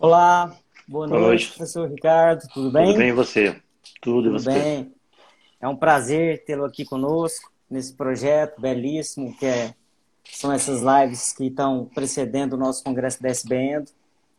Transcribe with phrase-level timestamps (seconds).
[0.00, 2.86] Olá, boa, boa noite, noite, professor Ricardo, tudo bem?
[2.86, 3.56] Tudo bem e você?
[4.00, 4.48] Tudo, tudo você?
[4.48, 4.94] bem.
[5.60, 9.74] É um prazer tê-lo aqui conosco nesse projeto belíssimo que é,
[10.22, 13.90] são essas lives que estão precedendo o nosso congresso da SBEndo.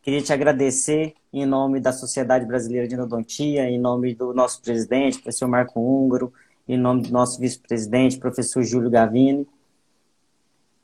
[0.02, 5.20] Queria te agradecer em nome da Sociedade Brasileira de Endodontia, em nome do nosso presidente,
[5.20, 6.32] professor Marco Húngaro,
[6.70, 9.46] em nome do nosso vice-presidente, professor Júlio Gavini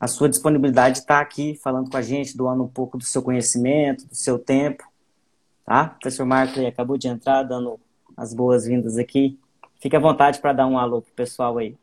[0.06, 3.24] a sua disponibilidade de estar aqui falando com a gente, doando um pouco do seu
[3.24, 4.84] conhecimento, do seu tempo.
[5.66, 5.96] Tá?
[5.96, 7.80] O professor Marco acabou de entrar, dando
[8.16, 9.40] as boas-vindas aqui.
[9.82, 11.76] Fique à vontade para dar um alô para o pessoal aí.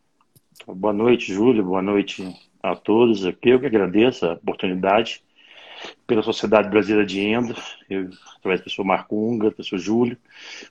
[0.69, 1.65] Boa noite, Júlio.
[1.65, 2.25] Boa noite
[2.63, 3.49] a todos aqui.
[3.49, 5.21] Eu que agradeço a oportunidade
[6.07, 7.57] pela Sociedade Brasileira de Endo,
[7.91, 10.17] eu, através do professor Marco Unga, professor Júlio,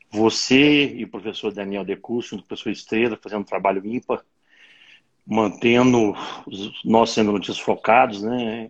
[0.10, 4.24] você e o professor Daniel Decurso, o professor Estrela, fazendo um trabalho ímpar
[5.32, 6.14] mantendo
[6.46, 8.70] os nossos endodontistas focados, né?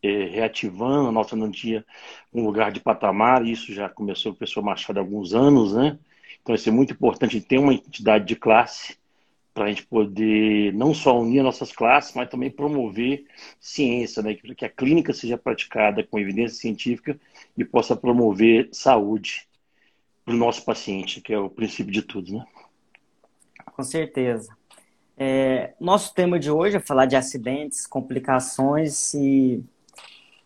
[0.00, 1.84] É, reativando a nossa endodontia
[2.32, 5.98] um lugar de patamar, isso já começou com o professor Machado há alguns anos, né?
[6.40, 8.96] Então, isso é muito importante ter uma entidade de classe
[9.52, 13.26] para a gente poder não só unir nossas classes, mas também promover
[13.60, 14.34] ciência, né?
[14.34, 17.18] que a clínica seja praticada com evidência científica
[17.56, 19.46] e possa promover saúde
[20.24, 22.44] para o nosso paciente, que é o princípio de tudo, né?
[23.76, 24.56] Com certeza.
[25.16, 29.62] É, nosso tema de hoje é falar de acidentes, complicações e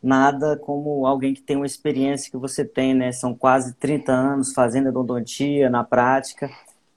[0.03, 3.12] nada como alguém que tem uma experiência que você tem, né?
[3.12, 6.50] São quase 30 anos fazendo endodontia na prática,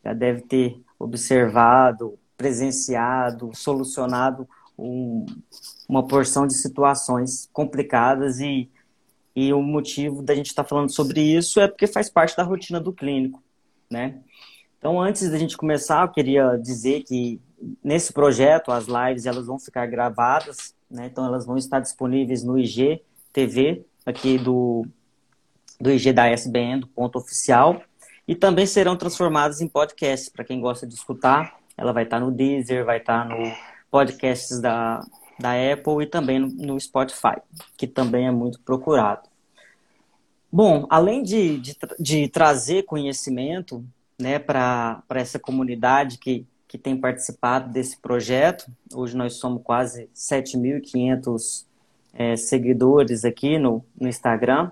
[0.03, 5.25] já deve ter observado, presenciado, solucionado um,
[5.87, 8.69] uma porção de situações complicadas e,
[9.35, 12.43] e o motivo da gente estar tá falando sobre isso é porque faz parte da
[12.43, 13.41] rotina do clínico,
[13.89, 14.21] né?
[14.79, 17.39] Então, antes da gente começar, eu queria dizer que
[17.83, 21.07] nesse projeto, as lives elas vão ficar gravadas, né?
[21.07, 24.85] Então elas vão estar disponíveis no IG TV aqui do
[25.79, 27.81] do IG da SBN, do ponto oficial,
[28.27, 31.57] e também serão transformadas em podcasts para quem gosta de escutar.
[31.77, 33.49] Ela vai estar no Deezer, vai estar no
[33.89, 35.01] podcasts da,
[35.39, 37.37] da Apple e também no, no Spotify,
[37.77, 39.29] que também é muito procurado.
[40.51, 43.85] Bom, além de, de, de trazer conhecimento
[44.19, 48.71] né, para essa comunidade que que tem participado desse projeto.
[48.93, 51.65] Hoje nós somos quase 7.500
[52.13, 54.69] é, seguidores aqui no, no Instagram.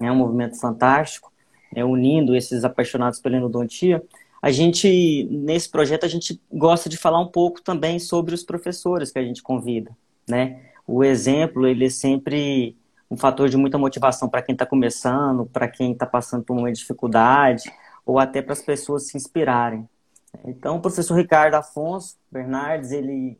[0.00, 1.30] É um movimento fantástico,
[1.74, 4.02] é, unindo esses apaixonados pela endodontia.
[4.40, 9.12] A gente, nesse projeto, a gente gosta de falar um pouco também sobre os professores
[9.12, 9.94] que a gente convida,
[10.26, 10.62] né?
[10.86, 12.76] O exemplo, ele é sempre
[13.10, 16.72] um fator de muita motivação para quem está começando, para quem está passando por uma
[16.72, 17.70] dificuldade,
[18.04, 19.88] ou até para as pessoas se inspirarem.
[20.44, 23.38] Então, o professor Ricardo Afonso Bernardes, ele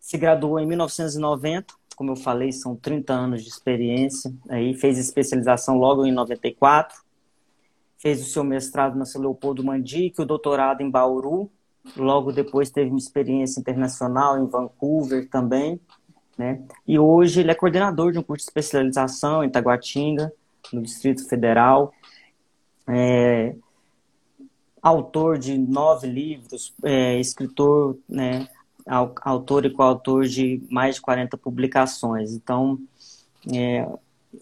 [0.00, 5.78] se graduou em 1990, como eu falei, são 30 anos de experiência, aí fez especialização
[5.78, 7.00] logo em 94,
[7.98, 11.50] fez o seu mestrado na São Leopoldo Mandique, o doutorado em Bauru,
[11.96, 15.80] logo depois teve uma experiência internacional em Vancouver também,
[16.36, 16.62] né?
[16.86, 20.30] E hoje ele é coordenador de um curso de especialização em Taguatinga,
[20.72, 21.92] no Distrito Federal.
[22.88, 23.54] É,
[24.86, 28.48] autor de nove livros, é, escritor, né,
[28.86, 32.32] autor e coautor de mais de 40 publicações.
[32.32, 32.78] Então,
[33.52, 33.84] é,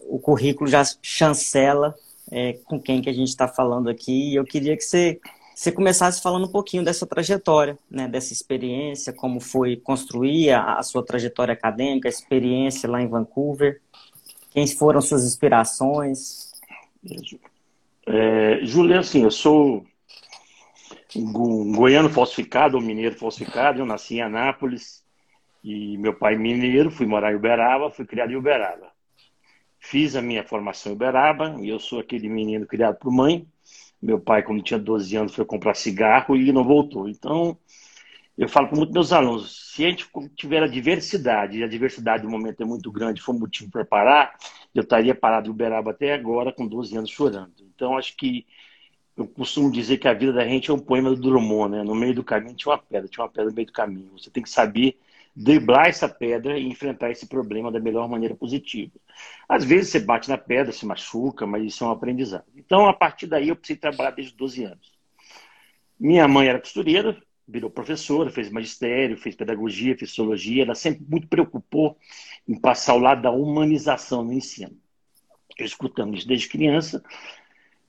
[0.06, 1.94] o currículo já chancela
[2.30, 4.32] é, com quem que a gente está falando aqui.
[4.32, 5.18] E eu queria que você,
[5.54, 10.82] você começasse falando um pouquinho dessa trajetória, né, dessa experiência, como foi construir a, a
[10.82, 13.80] sua trajetória acadêmica, a experiência lá em Vancouver,
[14.50, 16.52] quem foram suas inspirações.
[18.06, 19.86] É, Julia, assim, eu sou
[21.16, 23.80] um goiano falsificado, um mineiro falsificado.
[23.80, 25.04] Eu nasci em Anápolis
[25.62, 28.92] e meu pai mineiro, fui morar em Uberaba, fui criado em Uberaba.
[29.78, 33.46] Fiz a minha formação em Uberaba e eu sou aquele menino criado por mãe.
[34.02, 37.08] Meu pai, quando tinha 12 anos, foi comprar cigarro e não voltou.
[37.08, 37.56] Então,
[38.36, 42.24] eu falo para muitos meus alunos, se a gente tiver a diversidade, e a diversidade
[42.24, 44.34] do momento é muito grande, for motivo para parar,
[44.74, 47.52] eu estaria parado em Uberaba até agora, com 12 anos, chorando.
[47.74, 48.44] Então, acho que
[49.16, 51.82] eu costumo dizer que a vida da gente é um poema do Drummond, né?
[51.84, 54.10] No meio do caminho tinha uma pedra, tinha uma pedra no meio do caminho.
[54.18, 54.98] Você tem que saber
[55.36, 58.92] driblar essa pedra e enfrentar esse problema da melhor maneira positiva.
[59.48, 62.44] Às vezes você bate na pedra, se machuca, mas isso é um aprendizado.
[62.56, 64.92] Então, a partir daí, eu precisei trabalhar desde 12 anos.
[65.98, 70.62] Minha mãe era costureira, virou professora, fez magistério, fez pedagogia, fez sociologia.
[70.62, 71.96] Ela sempre muito preocupou
[72.48, 74.76] em passar ao lado da humanização no ensino.
[75.56, 77.02] Eu escutando isso desde criança,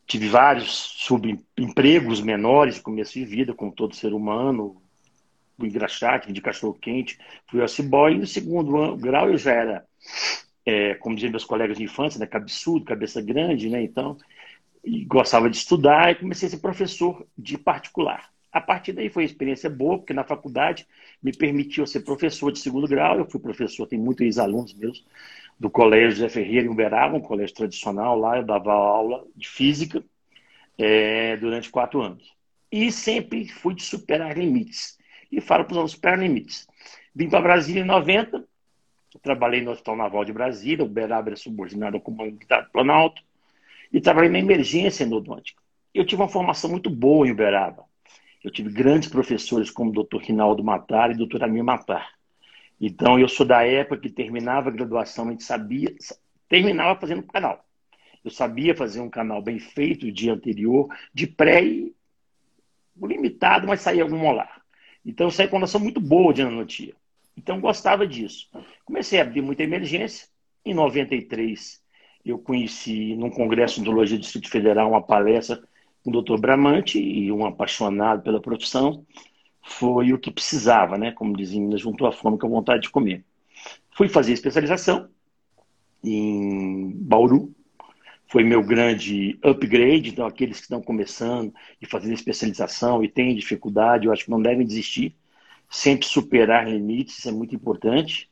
[0.06, 4.82] tive vários subempregos menores começo de vida, como todo ser humano,
[5.58, 7.18] fui engraxate, de cachorro quente,
[7.48, 9.86] fui office boy, e no segundo grau eu já era
[10.66, 13.84] é, como diziam meus colegas de infância, né, cabeçudo, cabeça grande, né?
[13.84, 14.18] Então,
[15.08, 18.30] gostava de estudar e comecei a ser professor de particular.
[18.52, 20.88] A partir daí foi uma experiência boa, porque na faculdade
[21.22, 23.18] me permitiu ser professor de segundo grau.
[23.18, 25.06] Eu fui professor, tem muitos ex-alunos meus
[25.60, 28.38] do Colégio José Ferreira em Uberaba, um colégio tradicional lá.
[28.38, 30.04] Eu dava aula de física
[30.78, 32.34] é, durante quatro anos.
[32.72, 34.98] E sempre fui de superar limites.
[35.32, 36.68] E falo para os alunos superar limites.
[37.14, 38.44] Vim para Brasília em 90,
[39.22, 43.22] trabalhei no Hospital Naval de Brasília, Uberaba era subordinado ao do Planalto,
[43.92, 45.62] e trabalhei na emergência endodôntica.
[45.94, 47.86] Eu tive uma formação muito boa em Uberaba
[48.46, 50.18] eu tive grandes professores como o Dr.
[50.18, 51.44] Rinaldo Matar e o Dr.
[51.44, 52.15] Amir Matar.
[52.80, 55.96] Então, eu sou da época que terminava a graduação, a gente sabia,
[56.50, 57.66] terminava fazendo canal.
[58.24, 61.96] Eu sabia fazer um canal bem feito o dia anterior, de pré e
[63.02, 64.62] limitado, mas saía algum molar.
[65.06, 66.96] Então, saí com uma noção muito boa de nanotia.
[67.38, 68.50] Então, gostava disso.
[68.84, 70.28] Comecei a abrir muita emergência.
[70.64, 71.82] Em 93,
[72.26, 75.62] eu conheci, num congresso de odontologia do Distrito Federal, uma palestra
[76.06, 79.06] um doutor Bramante e um apaixonado pela profissão,
[79.66, 81.12] foi o que precisava, né?
[81.12, 83.26] Como dizia, juntou a fome com a vontade de comer.
[83.92, 85.10] Fui fazer especialização
[86.04, 87.54] em Bauru.
[88.28, 90.10] Foi meu grande upgrade.
[90.10, 94.42] Então, aqueles que estão começando e fazendo especialização e têm dificuldade, eu acho que não
[94.42, 95.16] devem desistir.
[95.70, 98.30] Sempre superar limites, isso é muito importante.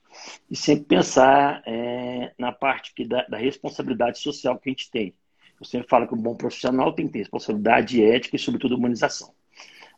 [0.49, 5.15] E sempre pensar é, na parte que da, da responsabilidade social que a gente tem
[5.59, 9.33] eu sempre falo que um bom profissional tem que ter responsabilidade ética e, sobretudo, humanização.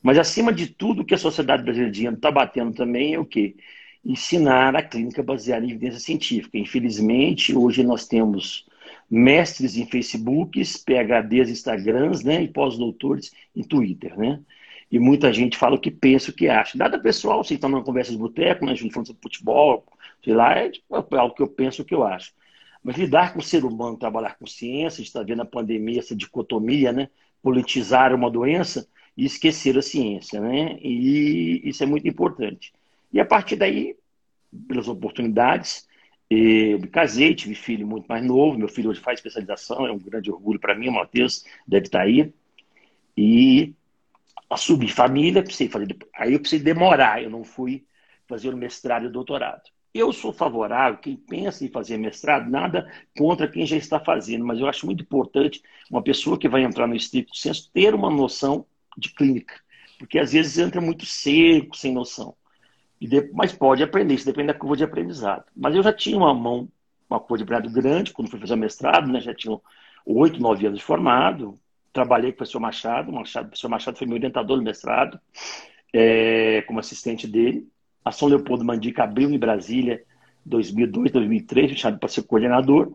[0.01, 3.55] Mas, acima de tudo, o que a sociedade brasileira está batendo também é o quê?
[4.03, 6.57] Ensinar a clínica baseada em evidência científica.
[6.57, 8.65] Infelizmente, hoje nós temos
[9.09, 14.39] mestres em Facebooks, PHDs, Instagrams, né, e pós-doutores em Twitter, né?
[14.91, 16.77] E muita gente fala o que pensa, o que acha.
[16.77, 19.85] Nada pessoal, você está numa conversa de boteco, né, a gente falando sobre futebol,
[20.23, 22.33] sei lá, é, tipo, é algo que eu penso, o que eu acho.
[22.83, 25.99] Mas lidar com o ser humano, trabalhar com ciência, a gente está vendo a pandemia,
[25.99, 27.09] essa dicotomia, né?
[27.41, 30.77] Politizar uma doença e esquecer a ciência, né?
[30.81, 32.73] E isso é muito importante.
[33.11, 33.95] E a partir daí,
[34.67, 35.87] pelas oportunidades,
[36.29, 39.99] eu me casei, tive filho muito mais novo, meu filho hoje faz especialização, é um
[39.99, 42.33] grande orgulho para mim, o Matheus deve estar tá aí.
[43.15, 43.73] E
[44.49, 45.95] assumi família, precisei fazer.
[46.13, 47.85] Aí eu precisei demorar, eu não fui
[48.27, 49.63] fazer o mestrado e o doutorado.
[49.93, 54.59] Eu sou favorável, quem pensa em fazer mestrado, nada contra quem já está fazendo, mas
[54.59, 58.65] eu acho muito importante uma pessoa que vai entrar no estricto senso ter uma noção
[58.97, 59.55] de clínica,
[59.97, 62.35] porque às vezes entra muito seco, sem noção.
[62.99, 63.29] De...
[63.33, 65.45] Mas pode aprender, isso depende da curva de aprendizado.
[65.55, 66.67] Mas eu já tinha uma mão,
[67.09, 69.19] uma curva de aprendizado grande, quando fui fazer mestrado, né?
[69.19, 69.57] já tinha
[70.05, 71.59] oito, nove anos de formado,
[71.91, 75.19] trabalhei com o professor Machado, Machado, o professor Machado foi meu orientador no mestrado,
[75.93, 77.67] é, como assistente dele,
[78.03, 80.03] a São Leopoldo Mandica abriu em Brasília
[80.45, 82.93] 2002, 2003, me para ser coordenador.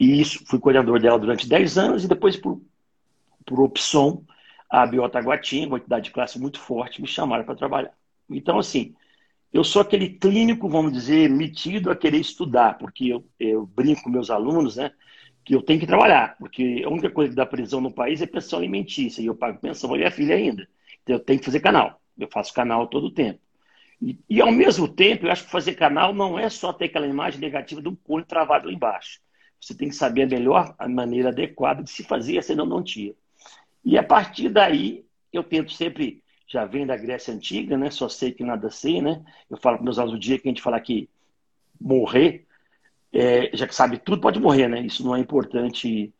[0.00, 2.60] E isso, fui coordenador dela durante 10 anos e depois, por,
[3.44, 4.24] por opção,
[4.82, 7.94] a Biota Guatinha, uma entidade de classe muito forte, me chamaram para trabalhar.
[8.28, 8.94] Então, assim,
[9.52, 14.10] eu sou aquele clínico, vamos dizer, metido a querer estudar, porque eu, eu brinco com
[14.10, 14.90] meus alunos, né?
[15.44, 18.26] Que eu tenho que trabalhar, porque a única coisa que dá prisão no país é
[18.26, 20.68] pensão alimentícia, e eu pago pensão a minha filha ainda.
[21.02, 22.00] Então eu tenho que fazer canal.
[22.18, 23.40] Eu faço canal todo o tempo.
[24.02, 27.06] E, e, ao mesmo tempo, eu acho que fazer canal não é só ter aquela
[27.06, 29.20] imagem negativa do cone travado lá embaixo.
[29.60, 33.14] Você tem que saber a melhor a maneira adequada de se fazer, senão não tinha.
[33.84, 37.90] E a partir daí, eu tento sempre, já vem da Grécia Antiga, né?
[37.90, 39.22] Só sei que nada sei, né?
[39.50, 41.08] Eu falo para meus alunos o dia que a gente falar que
[41.80, 42.46] morrer,
[43.12, 44.80] é, já que sabe tudo, pode morrer, né?
[44.80, 46.12] Isso não é importante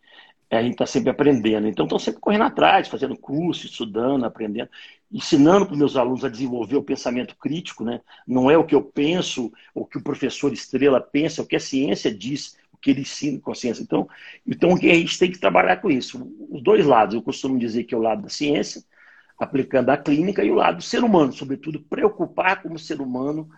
[0.51, 1.67] a gente está sempre aprendendo.
[1.67, 4.69] Então, estou sempre correndo atrás, fazendo curso, estudando, aprendendo,
[5.11, 7.85] ensinando para os meus alunos a desenvolver o pensamento crítico.
[7.85, 8.01] Né?
[8.27, 11.57] Não é o que eu penso, o que o professor Estrela pensa, é o que
[11.57, 13.83] a ciência diz, que ele ensina com a ciência.
[13.83, 14.07] Então,
[14.47, 16.31] então a gente tem que trabalhar com isso.
[16.51, 17.15] Os dois lados.
[17.15, 18.85] Eu costumo dizer que é o lado da ciência,
[19.39, 23.49] aplicando a clínica, e o lado do ser humano, sobretudo, preocupar como ser humano,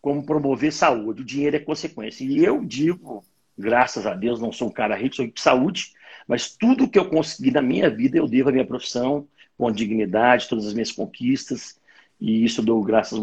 [0.00, 1.22] como promover saúde.
[1.22, 2.24] O dinheiro é consequência.
[2.24, 3.24] E eu digo,
[3.56, 5.92] graças a Deus, não sou um cara rico, sou de saúde,
[6.26, 10.48] mas tudo que eu consegui na minha vida eu devo à minha profissão, com dignidade,
[10.48, 11.80] todas as minhas conquistas.
[12.20, 13.16] E isso eu dou graças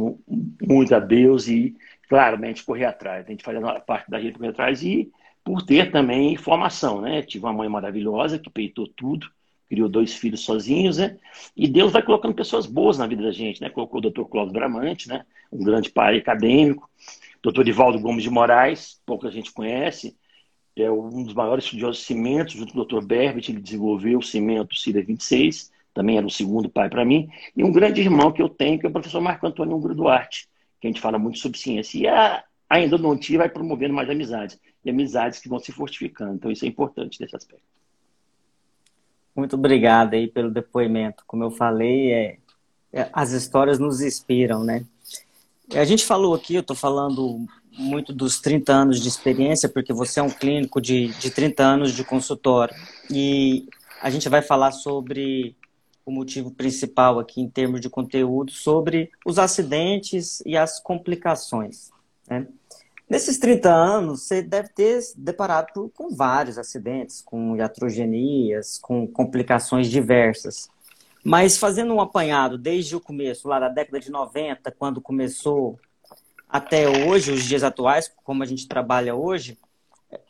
[0.61, 1.75] muito a Deus e,
[2.07, 3.25] claramente, correr atrás.
[3.25, 5.11] A gente faz a parte da gente correr atrás e
[5.43, 7.21] por ter também formação, né?
[7.21, 9.27] Tive uma mãe maravilhosa que peitou tudo,
[9.67, 11.17] criou dois filhos sozinhos, né?
[11.55, 13.69] E Deus vai colocando pessoas boas na vida da gente, né?
[13.69, 14.23] Colocou o Dr.
[14.23, 15.25] Cláudio Bramante, né?
[15.51, 16.89] Um grande pai acadêmico.
[17.41, 17.67] Dr.
[17.67, 20.15] Ivaldo Gomes de Moraes, pouca gente conhece,
[20.81, 23.05] é um dos maiores estudiosos de cimentos, junto com o Dr.
[23.05, 27.63] Berbert, ele desenvolveu o cimento CIDA 26, também era o segundo pai para mim, e
[27.63, 30.47] um grande irmão que eu tenho, que é o professor Marco Antônio Ungro Duarte,
[30.79, 31.97] que a gente fala muito sobre ciência.
[31.97, 34.59] E a, a endodontia vai promovendo mais amizades.
[34.89, 36.35] Amizades que vão se fortificando.
[36.35, 37.63] Então, isso é importante nesse aspecto.
[39.35, 41.23] Muito obrigado aí pelo depoimento.
[41.25, 42.37] Como eu falei, é,
[42.91, 44.85] é as histórias nos inspiram, né?
[45.73, 47.45] A gente falou aqui, eu estou falando
[47.77, 51.93] muito dos 30 anos de experiência, porque você é um clínico de, de 30 anos
[51.93, 52.75] de consultório.
[53.09, 53.67] E
[54.01, 55.55] a gente vai falar sobre
[56.05, 61.91] o motivo principal aqui em termos de conteúdo, sobre os acidentes e as complicações.
[62.27, 62.47] Né?
[63.09, 70.69] Nesses 30 anos, você deve ter deparado com vários acidentes, com iatrogenias, com complicações diversas.
[71.23, 75.79] Mas fazendo um apanhado desde o começo, lá da década de 90, quando começou,
[76.47, 79.57] até hoje, os dias atuais, como a gente trabalha hoje,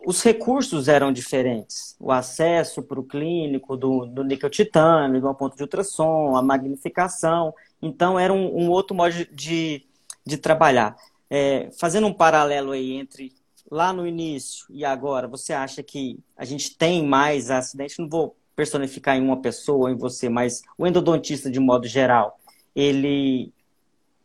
[0.06, 1.98] os recursos eram diferentes.
[2.00, 7.54] O acesso para o clínico do, do níquel titânio, do ponto de ultrassom, a magnificação.
[7.82, 9.86] Então, era um, um outro modo de,
[10.26, 10.96] de trabalhar.
[11.30, 13.34] É, fazendo um paralelo aí entre
[13.70, 17.98] lá no início e agora, você acha que a gente tem mais acidentes?
[17.98, 22.40] Não vou personificar em uma pessoa em você, mas o endodontista, de modo geral,
[22.76, 23.54] ele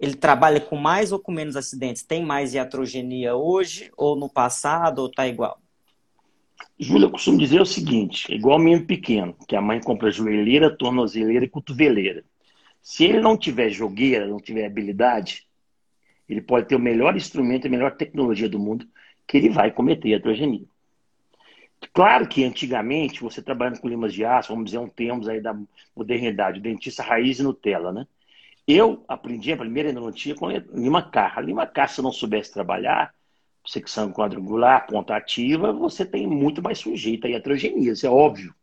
[0.00, 2.02] ele trabalha com mais ou com menos acidentes?
[2.02, 5.58] Tem mais iatrogenia hoje ou no passado ou está igual?
[6.78, 10.76] Júlia, eu costumo dizer o seguinte, é igual menino pequeno, que a mãe compra joelheira,
[10.76, 12.24] tornozeleira e cotoveleira.
[12.82, 15.46] Se ele não tiver jogueira, não tiver habilidade,
[16.28, 18.86] ele pode ter o melhor instrumento, a melhor tecnologia do mundo,
[19.26, 20.66] que ele vai cometer iatrogenia.
[21.92, 25.54] Claro que antigamente, você trabalhando com limas de aço, vamos dizer um termos aí da
[25.94, 28.06] modernidade, dentista raiz e Nutella, né?
[28.66, 31.42] Eu aprendi a primeira endodontia com lima carra.
[31.42, 33.12] Lima carra, se eu não soubesse trabalhar,
[33.66, 38.54] secção quadrangular, ponta ativa, você tem muito mais sujeito a iatrogenia, isso é óbvio.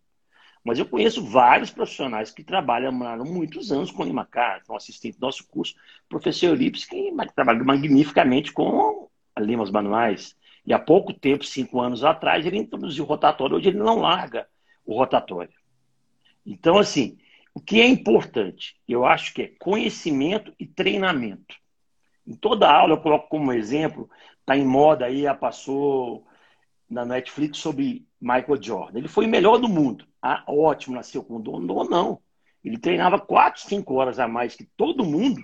[0.64, 5.18] Mas eu conheço vários profissionais que trabalham há muitos anos com lima carra, são assistente
[5.18, 5.76] do nosso curso,
[6.08, 10.36] professor Euripides, que trabalha magnificamente com limas manuais.
[10.66, 14.48] E há pouco tempo, cinco anos atrás, ele introduziu o rotatório, hoje ele não larga
[14.86, 15.54] o rotatório.
[16.46, 17.18] Então, assim,
[17.54, 18.76] o que é importante?
[18.88, 21.56] Eu acho que é conhecimento e treinamento.
[22.26, 26.26] Em toda aula eu coloco como exemplo, está em moda aí, já passou
[26.90, 29.00] na Netflix sobre Michael Jordan.
[29.00, 30.06] Ele foi o melhor do mundo.
[30.22, 32.22] Ah, ótimo, nasceu com dono ou não.
[32.64, 35.42] Ele treinava quatro, cinco horas a mais que todo mundo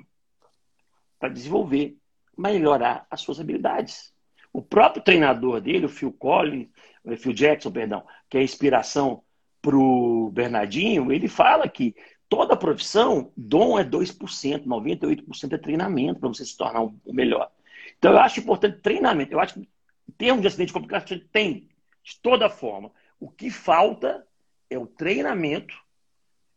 [1.19, 1.98] para desenvolver,
[2.38, 4.13] melhorar as suas habilidades.
[4.53, 6.69] O próprio treinador dele, o Phil Collins,
[7.03, 9.24] o Phil Jackson, perdão, que é a inspiração
[9.62, 11.96] para o Bernardinho, ele fala que
[12.29, 17.50] toda profissão, dom é 2%, 98% é treinamento para você se tornar o melhor.
[17.98, 19.34] Então, eu acho importante treinamento.
[19.34, 21.67] Eu acho que em termos de acidente de complicação, tem
[22.03, 22.91] de toda forma.
[23.19, 24.25] O que falta
[24.69, 25.75] é o treinamento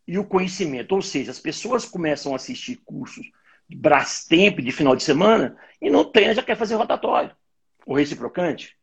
[0.07, 0.93] e o conhecimento.
[0.93, 3.25] Ou seja, as pessoas começam a assistir cursos
[3.67, 7.35] de Brastemp de final de semana e não treina, já quer fazer rotatório.
[7.85, 8.77] O reciprocante.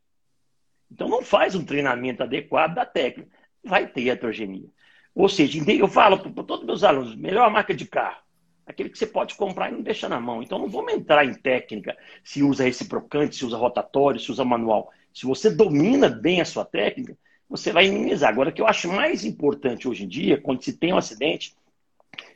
[0.90, 4.68] Então, não faz um treinamento adequado da técnica vai ter heterogeneia.
[5.14, 8.22] Ou seja, eu falo para todos os meus alunos, melhor marca de carro,
[8.64, 10.42] aquele que você pode comprar e não deixa na mão.
[10.42, 14.90] Então não vamos entrar em técnica, se usa reciprocante, se usa rotatório, se usa manual.
[15.12, 17.16] Se você domina bem a sua técnica,
[17.48, 18.30] você vai minimizar.
[18.30, 21.54] Agora, o que eu acho mais importante hoje em dia, quando se tem um acidente,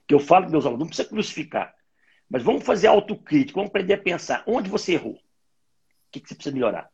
[0.06, 1.74] que eu falo para meus alunos, não precisa crucificar,
[2.28, 5.20] mas vamos fazer autocrítica, vamos aprender a pensar onde você errou, o
[6.10, 6.90] que, você precisa melhorar,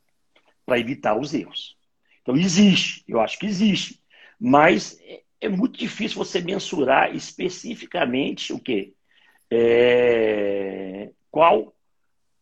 [0.67, 1.77] para evitar os erros.
[2.23, 4.03] Então, existe, eu acho que existe.
[4.39, 8.93] Mas é, é muito difícil você mensurar especificamente o quê?
[9.51, 11.11] É...
[11.31, 11.75] Qual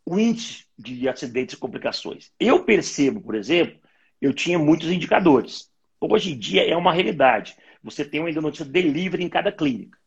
[0.07, 2.31] o índice de acidentes e complicações.
[2.39, 3.79] Eu percebo, por exemplo,
[4.21, 5.71] eu tinha muitos indicadores.
[6.01, 7.57] Hoje em dia é uma realidade.
[7.83, 9.99] Você tem uma endodontia delivery em cada clínica.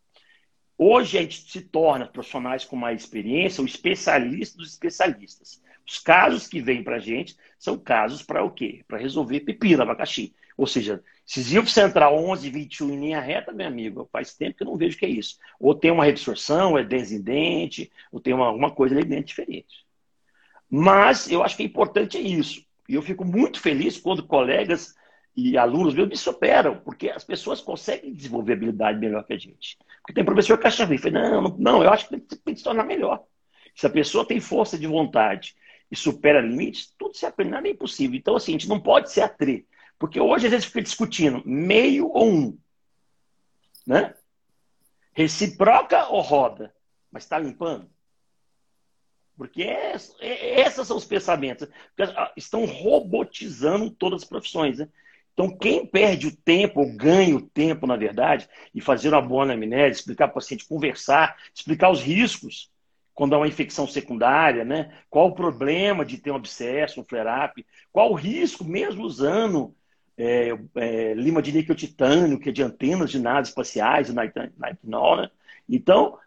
[0.77, 5.61] Hoje a gente se torna profissionais com mais experiência, o especialista dos especialistas.
[5.85, 8.83] Os casos que vêm para a gente são casos para o quê?
[8.87, 10.33] Para resolver pepino, abacaxi.
[10.55, 14.67] Ou seja, se central 11, 21 em linha reta, meu amigo, faz tempo que eu
[14.67, 15.37] não vejo que é isso.
[15.59, 19.85] Ou tem uma reabsorção, é dente, ou tem uma, alguma coisa ali dentro diferente.
[20.69, 22.63] Mas eu acho que é importante é isso.
[22.89, 24.95] E eu fico muito feliz quando colegas
[25.35, 29.77] e alunos meus me superam, porque as pessoas conseguem desenvolver habilidade melhor que a gente.
[30.01, 30.97] Porque tem professor que acha ruim.
[31.11, 33.23] Não, não, eu acho que tem que se tornar melhor.
[33.75, 35.55] Se a pessoa tem força de vontade
[35.91, 38.17] e supera limites, tudo se aprende, nada é impossível.
[38.17, 39.65] Então, assim, a gente não pode se atrer.
[39.99, 42.57] Porque hoje a gente fica discutindo meio ou um.
[43.85, 44.15] Né?
[45.13, 46.73] Reciproca ou roda?
[47.11, 47.87] Mas está limpando?
[49.39, 51.65] Porque é, é, esses são os pensamentos.
[51.97, 54.79] Ah, estão robotizando todas as profissões.
[54.79, 54.89] Né?
[55.31, 59.43] Então, quem perde o tempo, ou ganha o tempo, na verdade, e fazer uma boa
[59.43, 62.69] anamnese, explicar para o paciente, conversar, explicar os riscos,
[63.15, 64.93] quando há uma infecção secundária, né?
[65.09, 67.65] Qual o problema de ter um abscesso, um flare-up?
[67.93, 69.73] Qual o risco, mesmo usando
[70.17, 75.31] é, é, lima de níquel titânio, que é de antenas de naves espaciais, nitinol, né?
[75.69, 76.17] Então,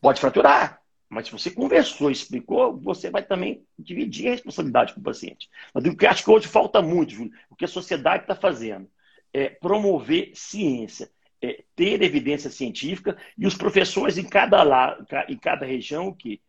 [0.00, 0.82] pode fraturar.
[1.08, 5.48] Mas se você conversou, explicou, você vai também dividir a responsabilidade com o paciente.
[5.72, 8.90] Mas o que acho que hoje falta muito, Júlio, o que a sociedade está fazendo
[9.32, 11.10] é promover ciência,
[11.40, 14.98] é ter evidência científica e os professores em cada, lá,
[15.28, 16.40] em cada região que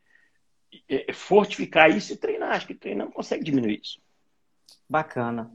[0.90, 2.52] é, fortificar isso e treinar.
[2.52, 4.00] Acho que treinar não consegue diminuir isso.
[4.90, 5.52] Bacana.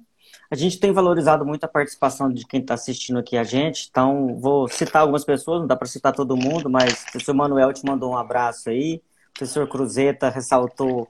[0.51, 4.39] A gente tem valorizado muito a participação de quem está assistindo aqui a gente, então
[4.39, 7.85] vou citar algumas pessoas, não dá para citar todo mundo, mas o professor Manuel te
[7.85, 11.09] mandou um abraço aí, o professor Cruzeta ressaltou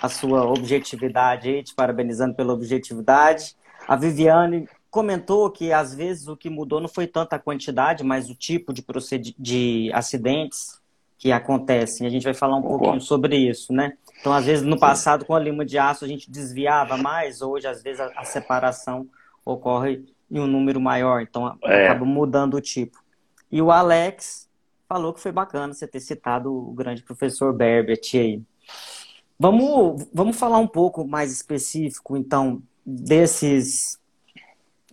[0.00, 3.56] a sua objetividade aí, te parabenizando pela objetividade.
[3.88, 8.30] A Viviane comentou que às vezes o que mudou não foi tanto a quantidade, mas
[8.30, 8.84] o tipo de,
[9.38, 10.80] de acidentes
[11.18, 12.06] que acontecem.
[12.06, 13.94] A gente vai falar um pouquinho sobre isso, né?
[14.20, 17.66] Então, às vezes, no passado, com a lima de aço, a gente desviava mais, hoje,
[17.66, 19.06] às vezes, a, a separação
[19.44, 21.86] ocorre em um número maior, então é.
[21.86, 22.98] acaba mudando o tipo.
[23.50, 24.48] E o Alex
[24.88, 28.42] falou que foi bacana você ter citado o grande professor Berbert aí.
[29.38, 33.98] Vamos, vamos falar um pouco mais específico, então, desses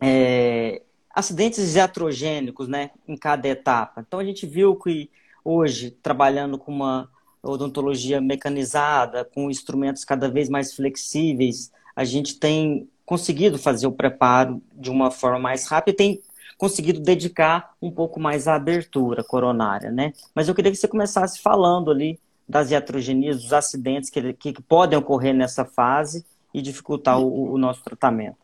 [0.02, 0.82] é,
[1.14, 4.04] acidentes iatrogênicos, né, em cada etapa.
[4.06, 5.10] Então, a gente viu que
[5.44, 7.10] hoje, trabalhando com uma
[7.42, 14.62] odontologia mecanizada, com instrumentos cada vez mais flexíveis, a gente tem conseguido fazer o preparo
[14.74, 16.22] de uma forma mais rápida e tem
[16.58, 20.14] conseguido dedicar um pouco mais à abertura coronária, né?
[20.34, 24.98] Mas eu queria que você começasse falando ali das iatrogenias, dos acidentes que, que podem
[24.98, 28.38] ocorrer nessa fase e dificultar o, o nosso tratamento.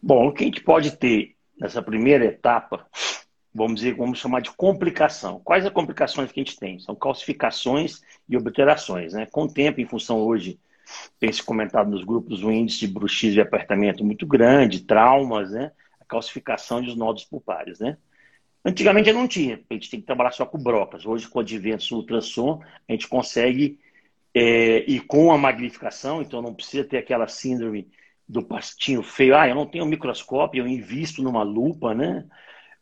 [0.00, 2.86] Bom, o que a gente pode ter nessa primeira etapa
[3.54, 5.40] vamos dizer, vamos chamar de complicação.
[5.44, 6.80] Quais as complicações que a gente tem?
[6.80, 9.12] São calcificações e obliterações.
[9.12, 9.26] Né?
[9.26, 10.58] Com o tempo, em função hoje,
[11.20, 15.70] tem se comentado nos grupos, o índice de bruxismo e apertamento muito grande, traumas, né?
[16.00, 17.78] a calcificação dos nódulos pulpares.
[17.78, 17.96] Né?
[18.64, 21.06] Antigamente não tinha, a gente tem que trabalhar só com brocas.
[21.06, 23.78] Hoje, com o advento do ultrassom, a gente consegue,
[24.34, 27.88] é, e com a magnificação, então não precisa ter aquela síndrome
[28.28, 32.26] do pastinho feio, ah, eu não tenho microscópio, eu invisto numa lupa, né?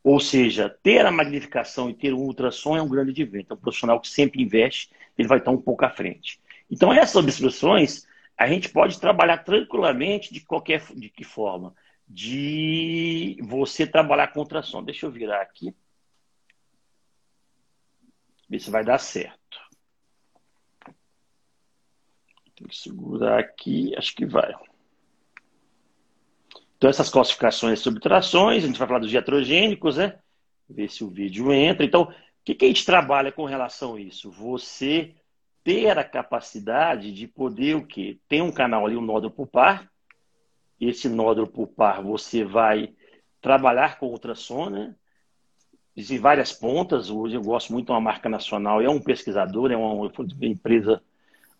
[0.03, 3.53] Ou seja, ter a magnificação e ter um ultrassom é um grande advento.
[3.53, 6.41] É um profissional que sempre investe, ele vai estar um pouco à frente.
[6.71, 11.75] Então, essas obstruções, a gente pode trabalhar tranquilamente de qualquer de que forma?
[12.09, 14.83] De você trabalhar com ultrassom.
[14.83, 15.75] Deixa eu virar aqui.
[18.49, 19.39] Ver se vai dar certo.
[22.57, 24.53] Tem que segurar aqui, acho que vai.
[26.83, 30.19] Então, essas classificações e subtrações, a gente vai falar dos diatrogênicos, né?
[30.69, 31.87] Ver se o vídeo entra.
[31.87, 32.15] Então, o
[32.45, 34.33] que, que a gente trabalha com relação a isso?
[34.33, 35.15] Você
[35.63, 38.19] ter a capacidade de poder o quê?
[38.29, 39.89] Tem um canal ali, um nódulo pulpar.
[40.81, 42.93] Esse nódulo pulpar você vai
[43.41, 44.97] trabalhar com ultrassom, né?
[45.97, 47.11] Existem várias pontas.
[47.11, 48.83] Hoje eu gosto muito de uma marca nacional.
[48.83, 50.09] É um pesquisador, é uma, uma
[50.41, 51.01] empresa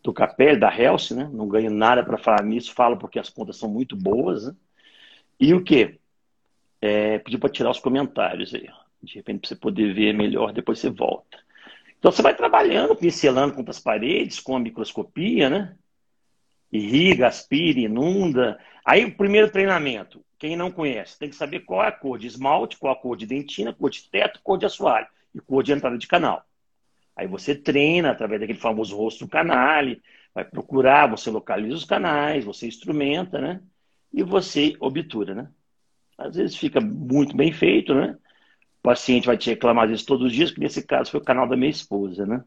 [0.03, 1.31] do Capel, da Health, né?
[1.33, 2.75] Não ganho nada para falar nisso.
[2.75, 4.57] Falo porque as pontas são muito boas, né?
[5.43, 5.99] E o que?
[6.81, 8.69] É, pediu para tirar os comentários aí.
[9.03, 11.37] De repente, para você poder ver melhor, depois você volta.
[11.99, 15.77] Então, você vai trabalhando, pincelando contra as paredes, com a microscopia, né?
[16.71, 18.57] Irriga, aspira, inunda.
[18.85, 20.25] Aí, o primeiro treinamento.
[20.39, 23.01] Quem não conhece, tem que saber qual é a cor de esmalte, qual é a
[23.01, 26.45] cor de dentina, cor de teto, cor de assoalho e cor de entrada de canal.
[27.17, 29.87] Aí você treina através daquele famoso rosto do canal,
[30.33, 33.61] vai procurar, você localiza os canais, você instrumenta, né?
[34.13, 35.49] E você obtura, né?
[36.19, 38.17] Às vezes fica muito bem feito, né?
[38.81, 41.49] O paciente vai te reclamar disso todos os dias, que nesse caso foi o canal
[41.49, 42.45] da minha esposa, né?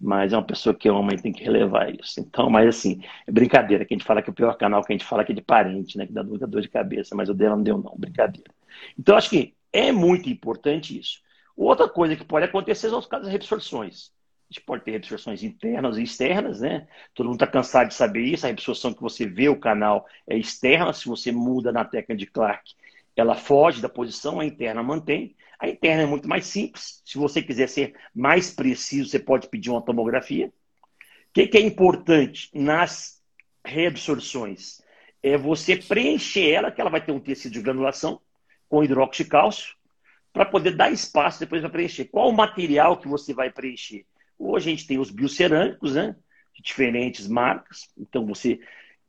[0.00, 2.20] Mas é uma pessoa que ama e tem que relevar isso.
[2.20, 4.96] Então, mas assim, é brincadeira, que a gente fala que o pior canal que a
[4.96, 6.06] gente fala que é de parente, né?
[6.06, 8.50] Que dá muita dor de cabeça, mas o dela não deu, não, brincadeira.
[8.98, 11.20] Então, acho que é muito importante isso.
[11.56, 14.12] Outra coisa que pode acontecer são os casos de reabsorções
[14.50, 16.86] gente pode ter reabsorções internas e externas, né?
[17.14, 18.46] Todo mundo está cansado de saber isso.
[18.46, 20.92] A reabsorção que você vê o canal é externa.
[20.92, 22.74] Se você muda na técnica de Clark,
[23.16, 25.34] ela foge da posição, a interna mantém.
[25.58, 27.02] A interna é muito mais simples.
[27.04, 30.48] Se você quiser ser mais preciso, você pode pedir uma tomografia.
[30.48, 33.20] O que, que é importante nas
[33.64, 34.82] reabsorções?
[35.22, 38.20] É você preencher ela, que ela vai ter um tecido de granulação
[38.68, 39.74] com hidróxido de cálcio,
[40.32, 42.06] para poder dar espaço depois para preencher.
[42.06, 44.04] Qual o material que você vai preencher?
[44.38, 46.16] Hoje a gente tem os biocerâmicos, né?
[46.54, 47.90] De diferentes marcas.
[47.96, 48.60] Então você,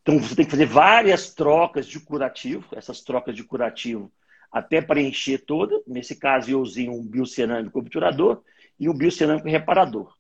[0.02, 4.12] então você tem que fazer várias trocas de curativo, essas trocas de curativo
[4.56, 5.82] até preencher toda.
[5.86, 8.42] Nesse caso, eu usei um biocerâmico obturador
[8.80, 10.16] e um biocerâmico reparador.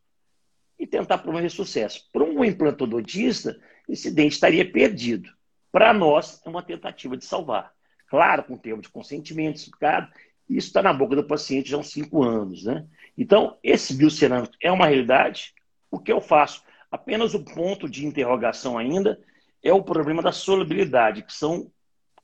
[0.77, 2.09] E tentar promover sucesso.
[2.11, 5.29] Para um implantodontista, esse dente estaria perdido.
[5.71, 7.71] Para nós, é uma tentativa de salvar.
[8.09, 10.11] Claro, com termo de consentimento explicado,
[10.49, 12.65] isso está na boca do paciente já há uns cinco anos.
[12.65, 12.85] Né?
[13.17, 15.53] Então, esse biocerâmico é uma realidade.
[15.89, 16.63] O que eu faço?
[16.91, 19.19] Apenas o ponto de interrogação ainda
[19.63, 21.71] é o problema da solubilidade, que são,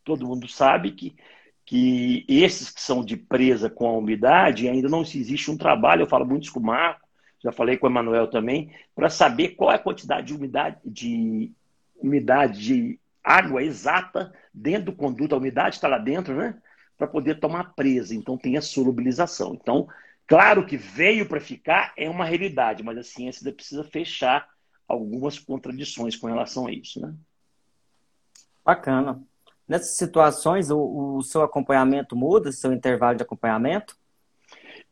[0.04, 1.16] todo mundo sabe que,
[1.66, 6.08] que esses que são de presa com a umidade, ainda não existe um trabalho, eu
[6.08, 7.08] falo muito isso com o Marco,
[7.44, 11.52] já falei com o Emanuel também, para saber qual é a quantidade de umidade, de
[11.98, 16.56] umidade, de água exata dentro do conduto, a umidade está lá dentro, né?
[16.98, 18.14] Para poder tomar presa.
[18.14, 19.58] Então tem a solubilização.
[19.60, 19.88] Então,
[20.28, 24.48] claro que veio para ficar é uma realidade, mas a ciência precisa fechar
[24.88, 27.14] algumas contradições com relação a isso, né?
[28.64, 29.22] Bacana.
[29.68, 33.98] Nessas situações, o, o seu acompanhamento muda, seu intervalo de acompanhamento?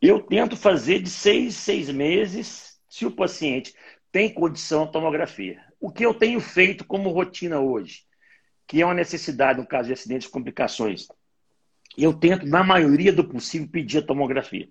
[0.02, 3.74] Eu tento fazer de seis, seis meses, se o paciente
[4.12, 5.62] tem condição de tomografia.
[5.80, 8.04] O que eu tenho feito como rotina hoje,
[8.65, 11.08] que é uma necessidade no caso de acidentes e complicações,
[11.98, 14.70] eu tento, na maioria do possível, pedir a tomografia.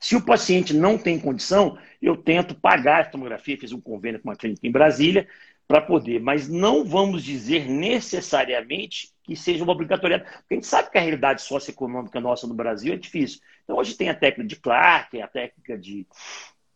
[0.00, 4.30] Se o paciente não tem condição, eu tento pagar a tomografia, fiz um convênio com
[4.30, 5.28] uma clínica em Brasília,
[5.70, 10.90] para poder, mas não vamos dizer necessariamente que seja uma obrigatoriedade, porque a gente sabe
[10.90, 13.38] que a realidade socioeconômica nossa no Brasil é difícil.
[13.62, 16.04] Então, hoje tem a técnica de Clark, a técnica de,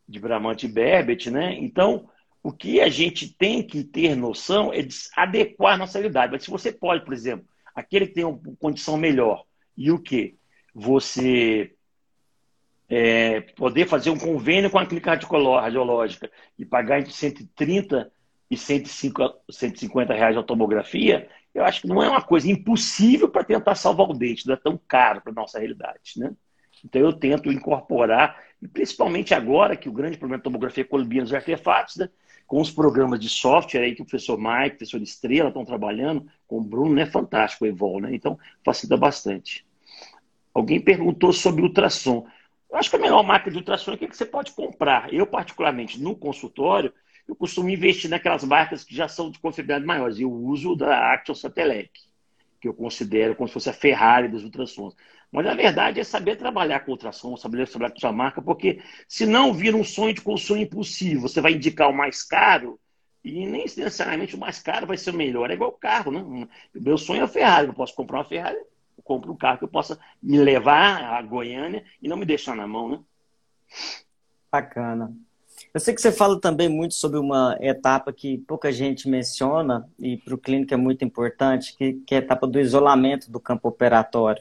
[0.08, 1.58] de Bramante Berbet, né?
[1.58, 2.08] Então,
[2.40, 6.30] o que a gente tem que ter noção é de adequar a nossa realidade.
[6.30, 9.44] Mas se você pode, por exemplo, aquele que tem uma condição melhor
[9.76, 10.36] e o que?
[10.72, 11.73] Você
[12.88, 15.18] é, poder fazer um convênio com a clínica
[15.60, 18.10] radiológica e pagar entre 130
[18.50, 23.44] e 105, 150 reais a tomografia, eu acho que não é uma coisa impossível para
[23.44, 26.12] tentar salvar o dente, não é tão caro para a nossa realidade.
[26.16, 26.32] Né?
[26.84, 31.22] Então eu tento incorporar, e principalmente agora que o grande problema da tomografia é colibia
[31.22, 32.08] nos artefatos, né?
[32.46, 36.26] com os programas de software aí que o professor Mike, o professor Estrela estão trabalhando,
[36.46, 37.06] com o Bruno, né?
[37.06, 38.14] Fantástico o Evol, né?
[38.14, 39.64] Então facilita bastante.
[40.52, 42.26] Alguém perguntou sobre ultrassom.
[42.74, 45.14] Eu acho que a melhor máquina de ultrassom é que você pode comprar.
[45.14, 46.92] Eu, particularmente, no consultório,
[47.28, 50.18] eu costumo investir naquelas marcas que já são de confiabilidade maiores.
[50.18, 51.92] Eu uso da Action Satellec,
[52.60, 54.96] que eu considero como se fosse a Ferrari dos ultrassons.
[55.30, 59.24] Mas a verdade é saber trabalhar com ultrassom, saber trabalhar com sua marca, porque se
[59.24, 62.80] não vira um sonho de consumo impossível, você vai indicar o mais caro
[63.22, 65.48] e nem necessariamente o mais caro vai ser o melhor.
[65.48, 66.20] É igual o carro, né?
[66.20, 67.68] O meu sonho é a Ferrari.
[67.68, 68.58] Eu posso comprar uma Ferrari,
[68.96, 72.54] eu compro um carro que eu possa me levar a Goiânia e não me deixar
[72.54, 73.00] na mão, né?
[74.50, 75.12] Bacana.
[75.72, 80.16] Eu sei que você fala também muito sobre uma etapa que pouca gente menciona e
[80.16, 83.68] para o clínico é muito importante, que, que é a etapa do isolamento do campo
[83.68, 84.40] operatório.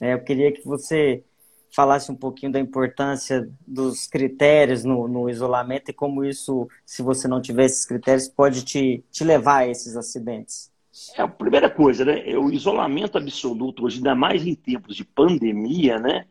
[0.00, 1.22] É, eu queria que você
[1.70, 7.28] falasse um pouquinho da importância dos critérios no, no, isolamento e como isso, se você
[7.28, 10.71] não tiver esses critérios, pode te, te levar a esses acidentes.
[11.16, 12.28] É, a primeira coisa, né?
[12.30, 16.26] É o isolamento absoluto, hoje, ainda mais em tempos de pandemia, né?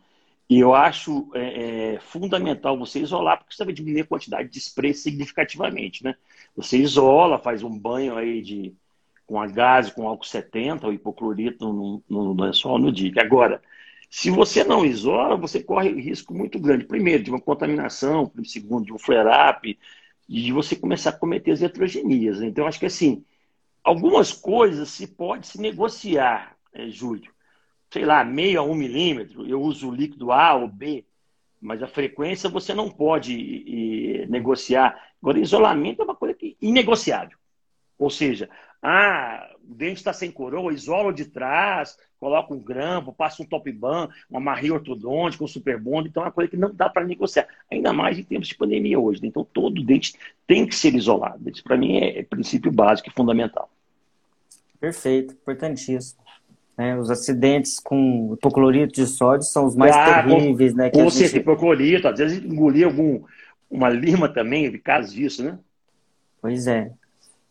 [0.49, 4.59] E eu acho é, é, fundamental você isolar, porque você vai diminuir a quantidade de
[4.59, 6.15] spray significativamente, né?
[6.55, 8.75] Você isola, faz um banho aí de
[9.25, 13.13] com a gás, com álcool 70, ou hipoclorito no, no, no lençol no dia.
[13.21, 13.61] Agora,
[14.09, 16.85] se você não isola, você corre risco muito grande.
[16.85, 19.77] Primeiro, de uma contaminação, segundo, de um flare-up,
[20.27, 22.39] e de você começar a cometer as heterogenias.
[22.39, 22.47] Né?
[22.47, 23.23] Então, acho que assim,
[23.83, 27.31] algumas coisas se pode se negociar, é, Júlio
[27.91, 31.05] sei lá, meio a um milímetro, eu uso o líquido A ou B,
[31.59, 34.97] mas a frequência você não pode e, negociar.
[35.21, 37.37] Agora, isolamento é uma coisa que, inegociável.
[37.99, 38.49] Ou seja,
[38.81, 43.71] ah, o dente está sem coroa, isola de trás, coloca um grampo, passa um top
[43.71, 47.03] ban, uma marria ortodôntica, um super bond, então é uma coisa que não dá para
[47.03, 47.47] negociar.
[47.69, 49.19] Ainda mais em tempos de pandemia hoje.
[49.19, 49.27] Né?
[49.27, 50.13] Então, todo dente
[50.45, 51.49] tem que ser isolado.
[51.49, 53.71] Isso, para mim, é, é princípio básico e fundamental.
[54.79, 56.21] Perfeito, importantíssimo.
[56.77, 56.95] Né?
[56.95, 60.89] Os acidentes com hipoclorito de sódio são os mais ah, terríveis, com, né?
[60.91, 61.37] Que com gente...
[61.37, 63.23] hipoclorito, às vezes engolir algum,
[63.67, 65.57] uma lima também, casos disso, né?
[66.39, 66.91] Pois é.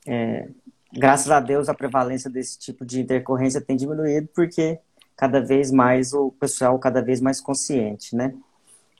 [0.07, 0.49] é.
[0.93, 4.79] Graças a Deus a prevalência desse tipo de intercorrência tem diminuído porque
[5.17, 8.35] cada vez mais o pessoal cada vez mais consciente, né?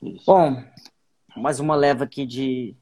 [0.01, 0.25] Isso.
[0.25, 0.63] Bom,
[1.35, 2.75] mais uma leva aqui de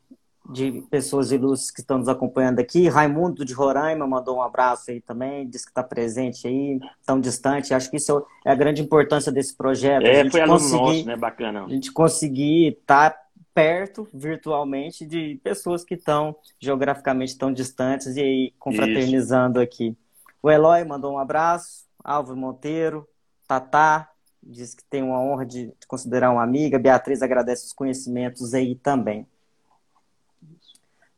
[0.50, 2.88] de pessoas ilustres que estão nos acompanhando aqui.
[2.88, 7.74] Raimundo de Roraima mandou um abraço aí também, disse que está presente aí, tão distante.
[7.74, 10.06] Acho que isso é a grande importância desse projeto.
[10.06, 11.16] É, foi aluno nosso, né?
[11.16, 11.66] Bacana.
[11.66, 13.22] A gente conseguir estar tá
[13.54, 19.74] perto, virtualmente, de pessoas que estão geograficamente tão distantes e aí confraternizando isso.
[19.74, 19.98] aqui.
[20.42, 23.08] O Eloy mandou um abraço, Álvaro Monteiro,
[23.48, 24.10] Tatá,
[24.42, 26.80] diz que tem uma honra de considerar uma amiga.
[26.80, 29.28] Beatriz agradece os conhecimentos aí também.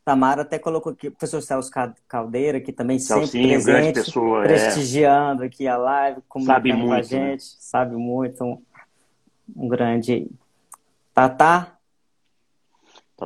[0.04, 1.70] Tamara até colocou aqui o professor Celso
[2.08, 4.48] Caldeira, que também Celcinho, sempre presente, pessoa, é.
[4.48, 5.46] prestigiando é.
[5.46, 7.02] aqui a live, comunicando com a né?
[7.04, 7.56] gente, né?
[7.60, 8.60] sabe muito, um,
[9.54, 10.28] um grande
[11.14, 11.76] Tatá.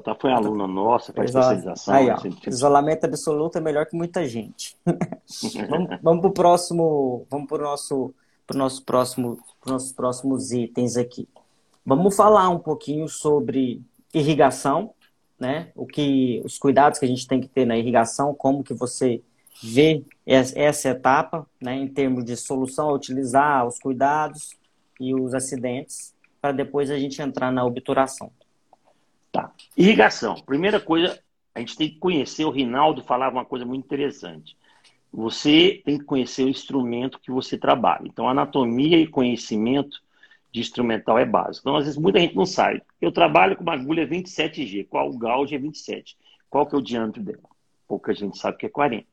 [0.01, 1.95] Tatá foi aluna nossa, faz especialização.
[1.95, 4.77] Aí, ó, isolamento absoluto é melhor que muita gente.
[5.71, 8.15] vamos, vamos para o próximo, vamos para o nosso,
[8.47, 11.27] pro nosso próximo, pro nossos próximos itens aqui.
[11.85, 13.81] Vamos falar um pouquinho sobre
[14.13, 14.93] irrigação,
[15.41, 15.71] né?
[15.75, 19.23] O que, os cuidados que a gente tem que ter na irrigação, como que você
[19.63, 21.75] vê essa etapa, né?
[21.75, 24.51] Em termos de solução a utilizar, os cuidados
[25.01, 28.31] e os acidentes, para depois a gente entrar na obturação.
[29.37, 29.53] Tá.
[29.77, 30.35] Irrigação.
[30.37, 31.21] Primeira coisa,
[31.55, 32.47] a gente tem que conhecer.
[32.47, 34.57] O Rinaldo falava uma coisa muito interessante.
[35.13, 38.07] Você tem que conhecer o instrumento que você trabalha.
[38.07, 40.03] Então, anatomia e conhecimento
[40.51, 41.69] de instrumental é básico.
[41.69, 42.83] Então, às vezes, muita gente não sabe.
[42.99, 44.87] Eu trabalho com uma agulha 27G.
[44.89, 46.17] Qual o gauge é 27?
[46.49, 47.43] Qual que é o diâmetro dela?
[47.87, 49.07] Pouca gente sabe que é 40.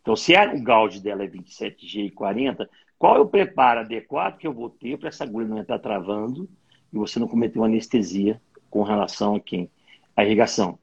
[0.00, 4.46] Então, se o gauge dela é 27G e 40, qual é o preparo adequado que
[4.46, 6.48] eu vou ter para essa agulha não estar travando
[6.92, 8.40] e você não cometer uma anestesia
[8.76, 9.70] com relação a quem?
[10.14, 10.78] A irrigação.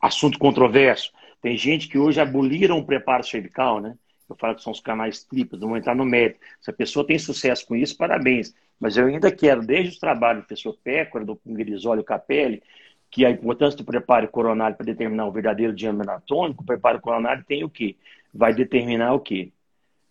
[0.00, 1.12] Assunto controverso.
[1.40, 3.96] Tem gente que hoje aboliram o preparo cervical, né?
[4.28, 6.40] Eu falo que são os canais triplos, não vou entrar no mérito.
[6.60, 8.52] Se a pessoa tem sucesso com isso, parabéns.
[8.80, 12.60] Mas eu ainda quero, desde os trabalhos do professor Pécora, do Grisólio Capelli,
[13.08, 17.44] que a importância do preparo coronário para determinar o verdadeiro diâmetro anatômico, o preparo coronário
[17.44, 17.94] tem o quê?
[18.34, 19.52] Vai determinar o quê?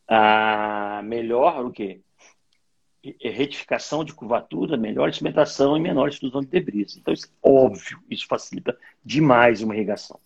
[0.08, 2.00] A melhor o quê?
[3.03, 6.97] Retificação de curvatura, melhor instrumentação e menor exclusão de debris.
[6.97, 10.19] Então, isso, óbvio, isso facilita demais uma irrigação.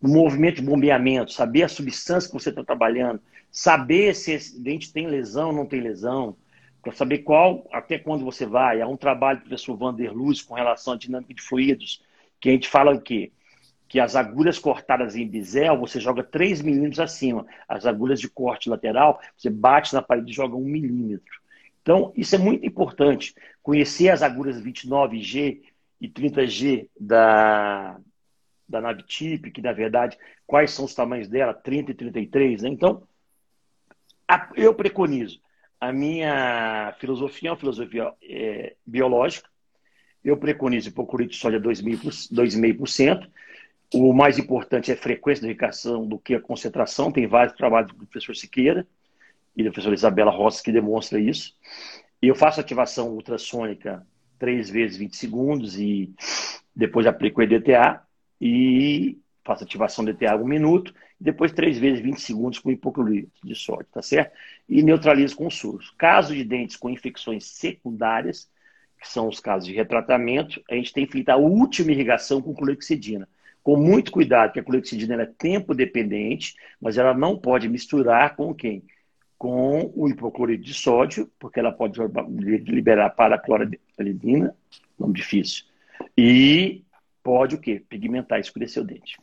[0.00, 4.92] O movimento de bombeamento, saber a substância que você está trabalhando, saber se esse dente
[4.92, 6.36] tem lesão ou não tem lesão,
[6.84, 8.80] para saber qual, até quando você vai.
[8.80, 12.02] Há um trabalho do professor Vander Luz com relação à dinâmica de fluidos,
[12.38, 13.32] que a gente fala o quê?
[13.88, 17.46] Que as agulhas cortadas em bisel, você joga 3 milímetros acima.
[17.66, 21.40] As agulhas de corte lateral, você bate na parede e joga 1 milímetro.
[21.84, 23.34] Então, isso é muito importante.
[23.62, 25.60] Conhecer as agulhas 29G
[26.00, 28.00] e 30G da,
[28.66, 32.70] da Navtip, que na verdade, quais são os tamanhos dela, 30 e 33, né?
[32.70, 33.06] Então,
[34.56, 35.44] eu preconizo
[35.84, 39.50] a minha filosofia é uma filosofia é, biológica.
[40.24, 43.28] Eu preconizo hipoclorito de soja 2,5%.
[43.92, 47.12] O mais importante é a frequência de irrigação do que a concentração.
[47.12, 48.86] Tem vários trabalhos do professor Siqueira
[49.56, 51.54] e da professora Isabela Rossi que demonstra isso.
[52.20, 54.06] Eu faço ativação ultrassônica
[54.38, 56.12] três vezes 20 segundos e
[56.74, 58.02] depois aplico o EDTA
[58.40, 63.54] e faço ativação DTA um minuto, e depois três vezes 20 segundos com hipoclorito de
[63.54, 64.32] sódio, tá certo?
[64.68, 65.90] E neutralizo com suros.
[65.98, 68.50] Caso de dentes com infecções secundárias,
[68.98, 73.28] que são os casos de retratamento, a gente tem feito a última irrigação com clorexidina.
[73.62, 78.54] Com muito cuidado, que a clorexidina é tempo dependente, mas ela não pode misturar com
[78.54, 78.82] quem?
[79.38, 82.00] Com o hipoclorito de sódio, porque ela pode
[82.66, 84.56] liberar para a cloridina,
[84.98, 85.64] nome difícil,
[86.16, 86.82] e
[87.22, 87.82] pode o quê?
[87.88, 89.18] Pigmentar, escurecer o dente.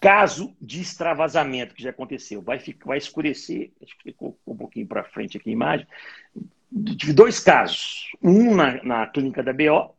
[0.00, 4.86] Caso de extravasamento, que já aconteceu, vai, ficar, vai escurecer, acho que ficou um pouquinho
[4.86, 5.86] para frente aqui a imagem.
[6.96, 9.94] Tive dois casos, um na, na clínica da BO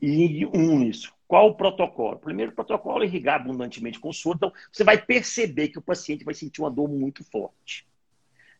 [0.00, 1.14] e um nisso.
[1.26, 2.18] Qual o protocolo?
[2.18, 4.36] Primeiro protocolo é irrigar abundantemente com soro.
[4.36, 7.86] Então, você vai perceber que o paciente vai sentir uma dor muito forte.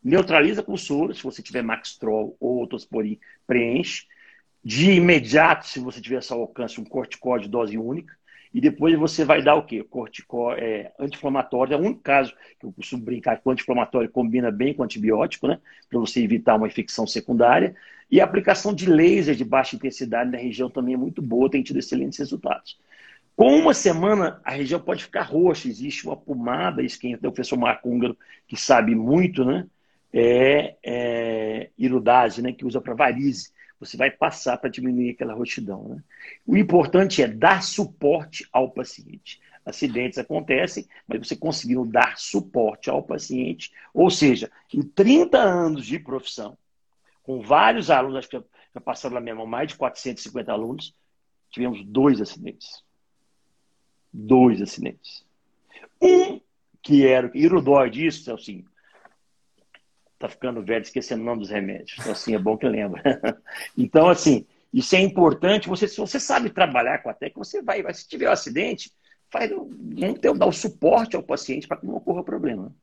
[0.05, 4.05] Neutraliza com soro, se você tiver Maxtrol ou Otosporin, preenche.
[4.63, 8.15] De imediato, se você tiver ao alcance, um corticóide dose única.
[8.53, 9.83] E depois você vai dar o quê?
[9.83, 11.73] Corticó, é, anti-inflamatório.
[11.73, 15.47] É o único caso que eu costumo brincar que o anti-inflamatório combina bem com antibiótico,
[15.47, 15.59] né?
[15.89, 17.75] Para você evitar uma infecção secundária.
[18.09, 21.63] E a aplicação de laser de baixa intensidade na região também é muito boa, tem
[21.63, 22.77] tido excelentes resultados.
[23.35, 27.89] Com uma semana, a região pode ficar roxa, existe uma pomada, é o professor Marco
[27.89, 28.15] Húngaro,
[28.47, 29.67] que sabe muito, né?
[30.17, 31.71] É, é
[32.41, 32.53] né?
[32.53, 35.87] Que usa para varize você vai passar para diminuir aquela roxidão.
[35.89, 36.03] Né?
[36.45, 39.41] O importante é dar suporte ao paciente.
[39.65, 45.97] Acidentes acontecem, mas você conseguindo dar suporte ao paciente, ou seja, em 30 anos de
[45.97, 46.57] profissão,
[47.23, 50.95] com vários alunos, acho que já passaram na minha mão mais de 450 alunos,
[51.49, 52.83] tivemos dois acidentes.
[54.13, 55.25] Dois acidentes.
[56.01, 56.39] Um
[56.81, 57.35] que era o
[57.89, 58.33] disso, é
[60.17, 61.97] tá ficando velho, esquecendo o nome dos remédios.
[61.99, 63.01] Então, assim, é bom que lembra.
[63.77, 65.69] então, assim, isso é importante.
[65.69, 68.91] Você, se você sabe trabalhar com a técnica, você vai, vai se tiver um acidente,
[69.29, 72.73] faz, vamos ter, dar o suporte ao paciente para que não ocorra problema.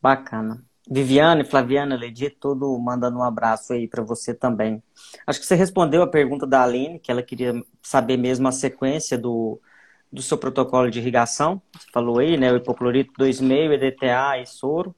[0.00, 0.64] Bacana.
[0.90, 4.82] Viviane, Flaviana, Ledi, todo mandando um abraço aí para você também.
[5.26, 9.18] Acho que você respondeu a pergunta da Aline, que ela queria saber mesmo a sequência
[9.18, 9.60] do,
[10.10, 11.60] do seu protocolo de irrigação.
[11.78, 12.50] Você falou aí, né?
[12.50, 14.94] O hipoclorito 2,5, EDTA e soro,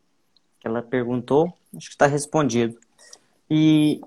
[0.60, 1.52] que ela perguntou.
[1.76, 2.78] Acho que está respondido.
[3.50, 4.00] E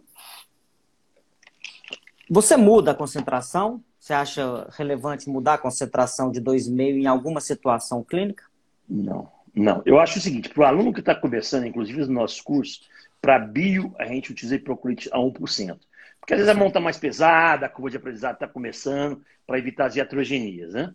[2.30, 3.84] você muda a concentração?
[4.00, 8.46] Você acha relevante mudar a concentração de 2,5 em alguma situação clínica?
[8.88, 9.82] Não, não.
[9.86, 12.88] Eu acho o seguinte, para o aluno que está começando, inclusive nos nossos cursos,
[13.22, 15.80] para bio, a gente utiliza hipoclorito a 1%.
[16.20, 19.58] Porque às vezes a mão está mais pesada, a curva de aprendizado está começando, para
[19.58, 20.94] evitar as iatrogenias, né?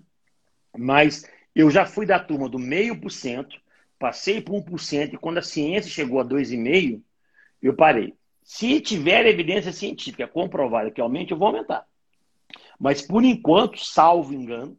[0.77, 3.59] Mas eu já fui da turma do meio por cento,
[3.99, 7.03] passei por 1%, e quando a ciência chegou a 2,5%,
[7.61, 8.15] eu parei.
[8.43, 11.87] Se tiver evidência científica comprovada que aumente, eu vou aumentar.
[12.79, 14.79] Mas, por enquanto, salvo engano,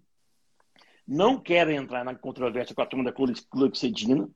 [1.08, 4.30] não quero entrar na controvérsia com a turma da clorexidina,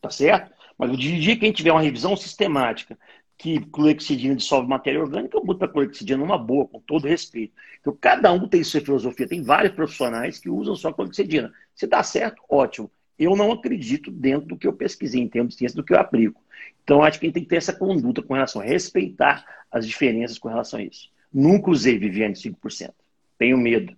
[0.00, 0.52] tá certo?
[0.76, 2.98] Mas o dia que a gente tiver uma revisão sistemática
[3.36, 7.54] que clorexidina dissolve matéria orgânica, eu boto para clorexidina numa boa, com todo respeito.
[7.80, 9.28] Então, cada um tem sua filosofia.
[9.28, 11.52] Tem vários profissionais que usam só clorexidina.
[11.74, 12.90] Se dá certo, ótimo.
[13.18, 15.98] Eu não acredito dentro do que eu pesquisei, em termos de ciência, do que eu
[15.98, 16.40] aplico.
[16.84, 19.86] Então, acho que a gente tem que ter essa conduta com relação a respeitar as
[19.86, 21.10] diferenças com relação a isso.
[21.32, 22.92] Nunca usei Viviane 5%.
[23.36, 23.94] Tenho medo.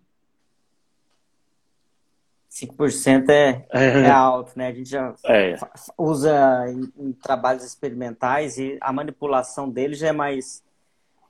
[2.51, 4.69] 5% é, é, é alto, né?
[4.69, 5.55] A gente já é.
[5.97, 10.63] usa em, em, trabalhos experimentais e a manipulação dele já é mais,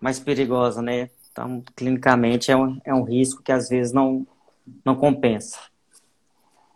[0.01, 1.11] mais perigosa, né?
[1.31, 4.27] Então, clinicamente, é um, é um risco que às vezes não,
[4.85, 5.59] não compensa.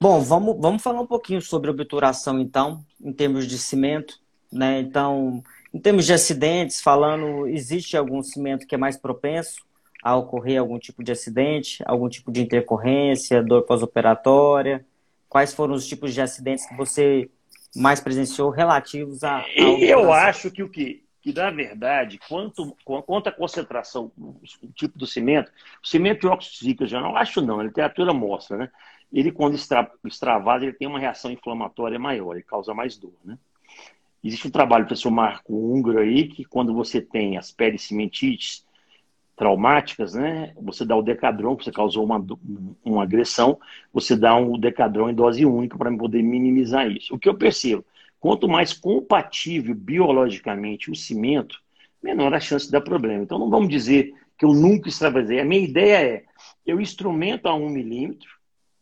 [0.04, 4.20] Bom, vamos, vamos falar um pouquinho sobre obturação, então, em termos de cimento,
[4.52, 4.80] né?
[4.80, 9.64] Então, em termos de acidentes, falando, existe algum cimento que é mais propenso
[10.02, 14.84] a ocorrer algum tipo de acidente, algum tipo de intercorrência, dor pós-operatória?
[15.26, 17.30] Quais foram os tipos de acidentes que você
[17.74, 19.38] mais presenciou relativos a.
[19.38, 24.98] a eu acho que o que, que na verdade, quanto, quanto à concentração, o tipo
[24.98, 25.50] do cimento,
[25.82, 28.70] o cimento de óxido já não acho não, a literatura mostra, né?
[29.14, 33.38] Ele, quando extra, extravasa, ele tem uma reação inflamatória maior, ele causa mais dor, né?
[34.22, 38.64] Existe um trabalho do professor Marco Húngaro aí, que quando você tem as pericimentites,
[39.36, 40.52] traumáticas, né?
[40.62, 42.24] Você dá o decadron, você causou uma,
[42.84, 43.58] uma agressão,
[43.92, 47.14] você dá um decadron em dose única para poder minimizar isso.
[47.14, 47.84] O que eu percebo,
[48.20, 51.60] quanto mais compatível biologicamente o cimento,
[52.02, 53.22] menor a chance de dar problema.
[53.22, 55.40] Então não vamos dizer que eu nunca extravasei.
[55.40, 56.24] A minha ideia é,
[56.66, 58.30] eu instrumento a um milímetro,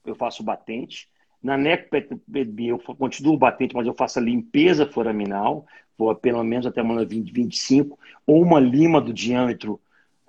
[0.04, 1.08] eu faço batente,
[1.42, 5.66] na NECPB eu continuo batente, mas eu faço a limpeza foraminal,
[5.98, 9.80] vou pelo menos até uma 20, 25, ou uma lima do diâmetro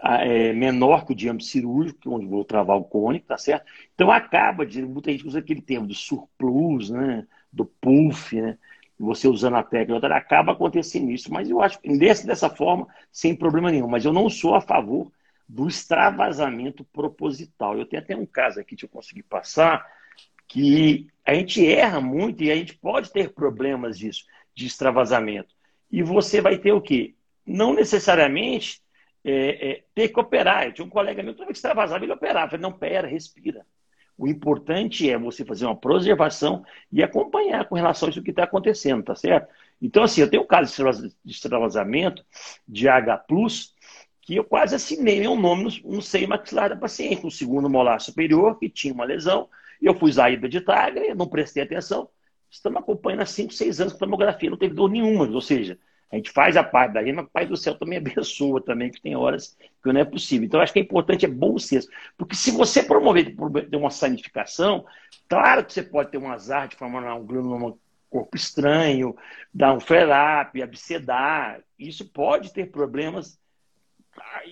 [0.02, 3.66] é, menor que o diâmetro cirúrgico, onde vou travar o cone, tá certo?
[3.94, 7.26] Então acaba, de, muita gente usa aquele termo do surplus, né?
[7.52, 8.58] do puff, né?
[9.00, 11.32] você usando a técnica, acaba acontecendo isso.
[11.32, 13.88] Mas eu acho que dessa forma, sem problema nenhum.
[13.88, 15.12] Mas eu não sou a favor
[15.48, 17.78] do extravasamento proposital.
[17.78, 19.86] Eu tenho até um caso aqui que eu consegui passar,
[20.48, 24.26] que a gente erra muito e a gente pode ter problemas disso,
[24.56, 25.54] de extravasamento.
[25.92, 27.16] E você vai ter o quê?
[27.46, 28.82] Não necessariamente
[29.24, 30.66] é, é, ter que operar.
[30.66, 32.46] Eu tinha um colega meu, que extravasava, ele operava.
[32.46, 33.66] Eu falei, não, pera, respira.
[34.18, 38.44] O importante é você fazer uma preservação e acompanhar com relação a isso que está
[38.44, 39.48] acontecendo, tá certo?
[39.82, 40.72] Então, assim, eu tenho um caso
[41.24, 42.24] de extravasamento
[42.68, 43.26] de H+,
[44.24, 48.00] que eu quase assinei meu nome no, no seio maxilar da paciente, no segundo molar
[48.00, 49.50] superior, que tinha uma lesão.
[49.82, 52.10] Eu fui usar a ibeditagra, não prestei atenção.
[52.50, 55.28] Estamos acompanhando há 5, 6 anos com tomografia, não teve dor nenhuma.
[55.28, 55.78] Ou seja,
[56.10, 59.02] a gente faz a parte da rima, o Pai do Céu também abençoa também, que
[59.02, 60.46] tem horas que não é possível.
[60.46, 61.90] Então, acho que é importante, é bom senso.
[62.18, 63.36] Porque se você promover
[63.74, 64.86] uma sanificação,
[65.28, 67.78] claro que você pode ter um azar de formar um glândulo
[68.10, 69.18] corpo estranho,
[69.54, 71.60] dar um flare-up, abscedar.
[71.78, 73.38] Isso pode ter problemas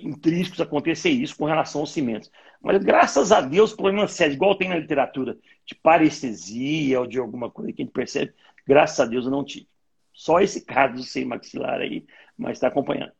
[0.01, 2.31] intrínsecos acontecer isso com relação aos cimentos.
[2.61, 7.49] Mas graças a Deus, problema sério, igual tem na literatura, de parestesia ou de alguma
[7.49, 8.33] coisa que a gente percebe,
[8.67, 9.67] graças a Deus eu não tive.
[10.13, 12.05] Só esse caso seio maxilar aí,
[12.37, 13.11] mas está acompanhando.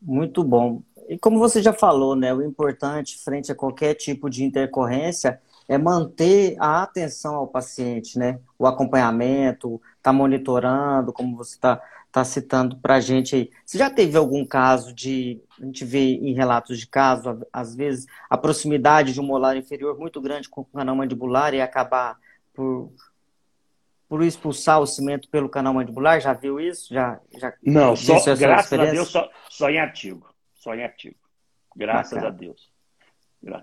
[0.00, 0.82] Muito bom.
[1.08, 5.78] E como você já falou, né, o importante frente a qualquer tipo de intercorrência é
[5.78, 8.38] manter a atenção ao paciente, né?
[8.58, 11.80] O acompanhamento, tá monitorando, como você está
[12.12, 13.50] tá citando para a gente aí.
[13.66, 18.06] Você já teve algum caso de, a gente vê em relatos de caso, às vezes,
[18.30, 22.16] a proximidade de um molar inferior muito grande com o canal mandibular e acabar
[22.54, 22.92] por
[24.08, 26.20] por expulsar o cimento pelo canal mandibular?
[26.20, 26.92] Já viu isso?
[26.94, 30.32] Já, já Não, só, graças a Deus, só, só em artigo.
[30.54, 31.16] Só em artigo.
[31.74, 32.28] Graças Bacana.
[32.28, 32.73] a Deus.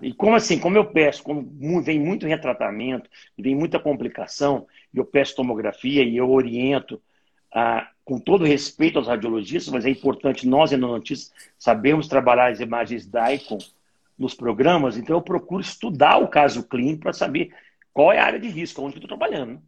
[0.00, 5.34] E como assim, como eu peço, como vem muito retratamento, vem muita complicação, eu peço
[5.34, 7.02] tomografia e eu oriento,
[7.52, 13.06] ah, com todo respeito aos radiologistas, mas é importante nós, endodontistas, sabemos trabalhar as imagens
[13.06, 13.58] DICOM
[14.18, 17.52] nos programas, então eu procuro estudar o caso clínico para saber
[17.92, 19.58] qual é a área de risco, onde estou trabalhando, né?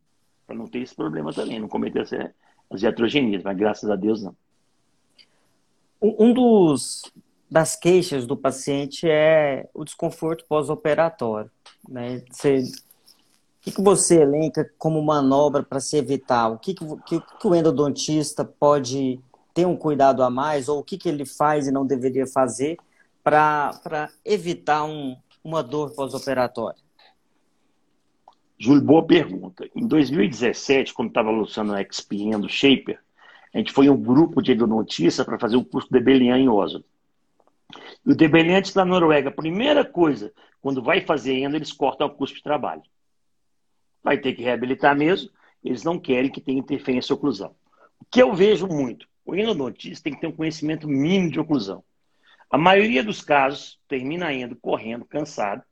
[0.46, 2.06] para não ter esse problema também, não cometer
[2.70, 4.36] as heterogenias, mas graças a Deus não.
[6.00, 7.10] Um dos
[7.54, 11.48] das queixas do paciente é o desconforto pós-operatório.
[11.88, 12.20] Né?
[12.28, 16.48] Você, o que, que você elenca como manobra para se evitar?
[16.48, 19.20] O que, que, que, o endodontista pode
[19.54, 22.76] ter um cuidado a mais ou o que, que ele faz e não deveria fazer
[23.22, 26.82] para evitar um, uma dor pós-operatória?
[28.58, 29.64] Júlio, boa pergunta.
[29.76, 32.98] Em 2017, quando estava lançando a XPN do Shaper,
[33.54, 36.84] a gente foi um grupo de endodontistas para fazer o curso de Belian em Oslo.
[38.06, 42.42] E o debeliante da Noruega, primeira coisa, quando vai fazer eles cortam o custo de
[42.42, 42.82] trabalho.
[44.02, 45.30] Vai ter que reabilitar mesmo,
[45.64, 47.54] eles não querem que tenha interferência oclusão.
[47.98, 51.82] O que eu vejo muito, o endodontista tem que ter um conhecimento mínimo de oclusão.
[52.50, 55.62] A maioria dos casos termina indo correndo, cansado.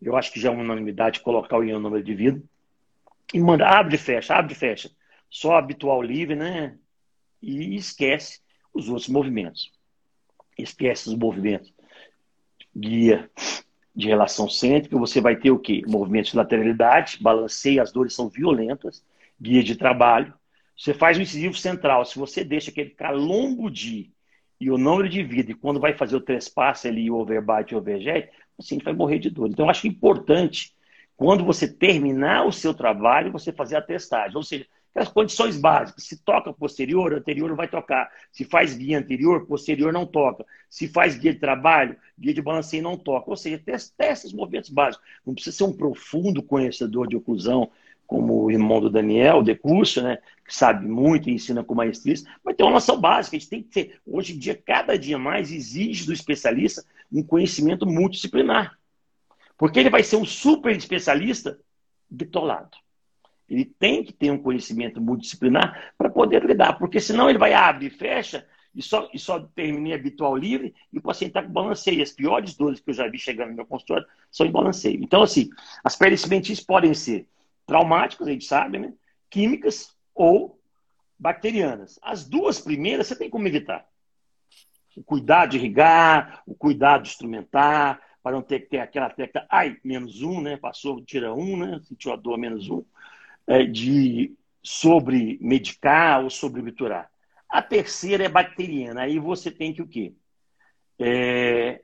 [0.00, 2.42] Eu acho que já é uma unanimidade colocar o número de vida.
[3.32, 4.90] E manda, abre e fecha, abre e fecha.
[5.30, 6.76] Só habitual livre, né?
[7.40, 8.40] E esquece
[8.74, 9.70] os outros movimentos.
[10.58, 11.72] Esquece os movimentos.
[12.76, 13.30] Guia
[13.94, 15.82] de relação cêntrica, você vai ter o quê?
[15.86, 19.04] Movimentos de lateralidade, balanceio, as dores são violentas,
[19.40, 20.32] guia de trabalho.
[20.76, 22.04] Você faz o incisivo central.
[22.04, 24.10] Se você deixa aquele calombo de
[24.58, 27.74] e o número de vida, e quando vai fazer o trespasse ali, o overbite e
[27.74, 29.48] o overjet, o paciente vai morrer de dor.
[29.48, 30.72] Então, eu acho importante,
[31.16, 34.36] quando você terminar o seu trabalho, você fazer a testagem.
[34.36, 36.04] Ou seja, aquelas condições básicas.
[36.04, 38.10] Se toca posterior, anterior vai tocar.
[38.30, 40.44] Se faz guia anterior, posterior não toca.
[40.68, 43.30] Se faz guia de trabalho, guia de balanceio não toca.
[43.30, 45.04] Ou seja, testa os movimentos básicos.
[45.26, 47.70] Não precisa ser um profundo conhecedor de oclusão,
[48.06, 52.14] como o irmão do Daniel, de curso, né, que sabe muito e ensina com maestria,
[52.44, 53.36] mas tem uma noção básica.
[53.36, 57.22] A gente tem que ter, hoje em dia, cada dia mais exige do especialista um
[57.22, 58.78] conhecimento multidisciplinar.
[59.56, 61.58] Porque ele vai ser um super especialista
[62.10, 62.76] bitolado.
[63.52, 67.86] Ele tem que ter um conhecimento multidisciplinar para poder lidar, porque senão ele vai abrir
[67.86, 69.36] e fecha e só, e só
[69.94, 72.02] habitual livre e o paciente está com balanceio.
[72.02, 75.02] As piores dores que eu já vi chegando no meu consultório são em balanceio.
[75.02, 75.50] Então, assim,
[75.84, 77.28] as pericimentis podem ser
[77.66, 78.92] traumáticas, a gente sabe, né?
[79.28, 80.58] Químicas ou
[81.18, 81.98] bacterianas.
[82.02, 83.86] As duas primeiras você tem como evitar.
[84.96, 89.46] O cuidado de irrigar, o cuidado de instrumentar, para não ter que ter aquela tecla,
[89.50, 90.56] ai, menos um, né?
[90.56, 91.80] Passou, tira um, né?
[91.82, 92.84] Sentiu a dor, menos um.
[93.46, 97.10] É, de sobre medicar ou sobre obturar.
[97.48, 99.02] A terceira é bacteriana.
[99.02, 100.14] Aí você tem que o quê?
[100.98, 101.82] É,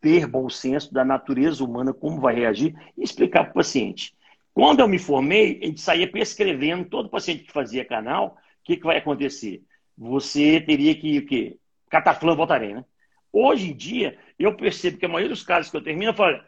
[0.00, 4.14] ter bom senso da natureza humana, como vai reagir, e explicar para o paciente.
[4.52, 8.76] Quando eu me formei, a gente saía prescrevendo todo paciente que fazia canal, o que,
[8.76, 9.62] que vai acontecer?
[9.96, 11.56] Você teria que o quê?
[11.88, 12.84] Cataflã voltarei, né?
[13.32, 16.38] Hoje em dia, eu percebo que a maioria dos casos que eu termino, eu falo,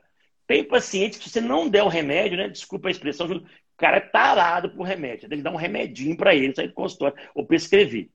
[0.46, 2.48] tem paciente que se você não der o remédio, né?
[2.48, 3.26] Desculpa a expressão,
[3.74, 5.28] o cara é tarado por remédio.
[5.28, 8.08] Tem que dar um remedinho para ele sair do consultório ou prescrever.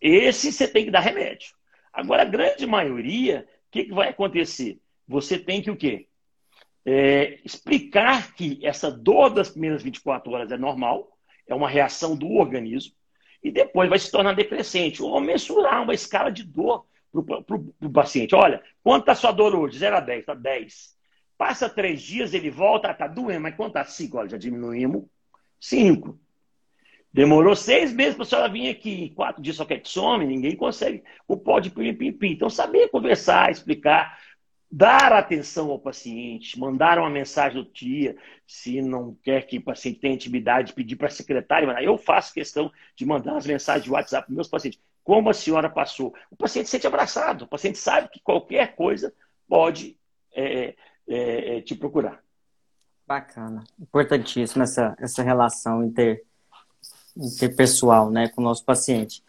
[0.00, 1.54] Esse você tem que dar remédio.
[1.92, 4.78] Agora, a grande maioria, o que, que vai acontecer?
[5.06, 6.08] Você tem que o quê?
[6.88, 11.10] é, explicar que essa dor das primeiras 24 horas é normal,
[11.46, 12.94] é uma reação do organismo,
[13.42, 18.34] e depois vai se tornar decrescente, ou mensurar uma escala de dor para o paciente.
[18.34, 19.78] Olha, quanto está sua dor hoje?
[19.78, 20.97] 0 a 10, está 10.
[21.38, 24.18] Passa três dias, ele volta, está doendo, mas quanto está 5?
[24.18, 25.04] Olha, já diminuímos
[25.60, 26.18] 5.
[27.12, 30.54] Demorou seis meses para a senhora vir aqui, quatro dias só quer que some, ninguém
[30.54, 32.32] consegue o pó de pim-pim-pim.
[32.32, 34.18] Então, saber conversar, explicar,
[34.70, 38.16] dar atenção ao paciente, mandar uma mensagem do dia,
[38.46, 42.70] se não quer que o paciente tenha intimidade, pedir para a secretária, eu faço questão
[42.94, 44.80] de mandar as mensagens de WhatsApp para meus pacientes.
[45.02, 46.14] Como a senhora passou?
[46.30, 49.14] O paciente se sente abraçado, o paciente sabe que qualquer coisa
[49.48, 49.96] pode
[50.34, 50.74] é,
[51.08, 52.22] é, é, te procurar.
[53.06, 53.64] Bacana.
[53.80, 56.22] Importantíssima essa, essa relação inter,
[57.16, 59.24] interpessoal né, com o nosso paciente.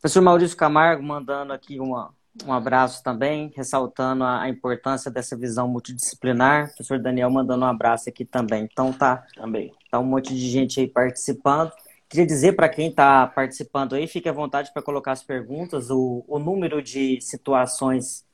[0.00, 2.12] Professor Maurício Camargo mandando aqui uma,
[2.46, 6.68] um abraço também, ressaltando a, importância dessa visão multidisciplinar.
[6.68, 8.66] Professor Daniel mandando um abraço aqui também.
[8.70, 9.72] Então tá, também.
[9.90, 11.70] tá um monte de gente aí participando.
[12.08, 15.90] Queria dizer para quem está participando aí, fique à vontade para colocar as perguntas.
[15.90, 18.24] O, o número de situações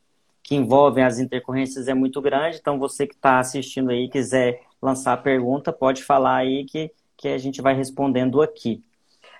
[0.48, 5.12] que envolvem as intercorrências é muito grande, então você que está assistindo aí quiser lançar
[5.12, 8.82] a pergunta, pode falar aí que, que a gente vai respondendo aqui.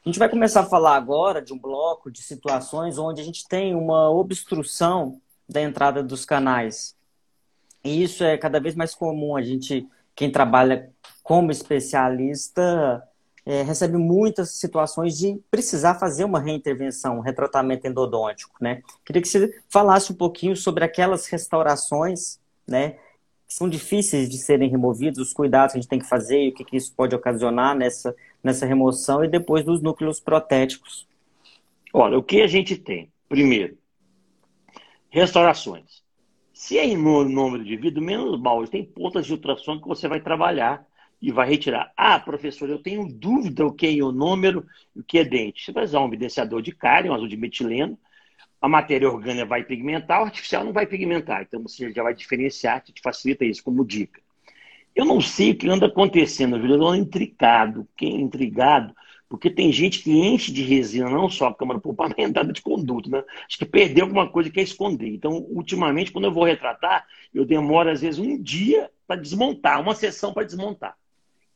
[0.05, 3.49] A gente vai começar a falar agora de um bloco de situações onde a gente
[3.49, 6.95] tem uma obstrução da entrada dos canais.
[7.83, 9.35] E isso é cada vez mais comum.
[9.35, 10.91] A gente, quem trabalha
[11.23, 13.03] como especialista,
[13.49, 18.83] é, recebe muitas situações de precisar fazer uma reintervenção, um retratamento endodôntico, né?
[19.07, 22.99] Queria que você falasse um pouquinho sobre aquelas restaurações, né?
[23.47, 26.49] Que são difíceis de serem removidos, os cuidados que a gente tem que fazer e
[26.51, 31.09] o que, que isso pode ocasionar nessa, nessa remoção e depois dos núcleos protéticos.
[31.91, 33.11] Olha, o que a gente tem?
[33.31, 33.79] Primeiro,
[35.09, 36.03] restaurações.
[36.53, 38.67] Se é em número de vida, menos mal.
[38.67, 40.87] Tem pontas de ultrassom que você vai trabalhar
[41.21, 41.93] e vai retirar.
[41.97, 45.65] Ah, professor, eu tenho dúvida o que é ionômero e o que é dente.
[45.65, 47.99] Você vai usar um evidenciador de cárie, um azul de metileno.
[48.61, 51.43] A matéria orgânica vai pigmentar, o artificial não vai pigmentar.
[51.43, 54.21] Então você já vai diferenciar, que te facilita isso como dica.
[54.95, 56.75] Eu não sei o que anda acontecendo, viu?
[56.75, 58.95] Eu ando é intrigado?
[59.29, 63.23] Porque tem gente que enche de resina não só a câmara pulpamentada de conduto, né?
[63.47, 65.09] Acho que perdeu alguma coisa que quer esconder.
[65.09, 69.95] Então, ultimamente, quando eu vou retratar, eu demoro, às vezes, um dia para desmontar, uma
[69.95, 70.97] sessão para desmontar.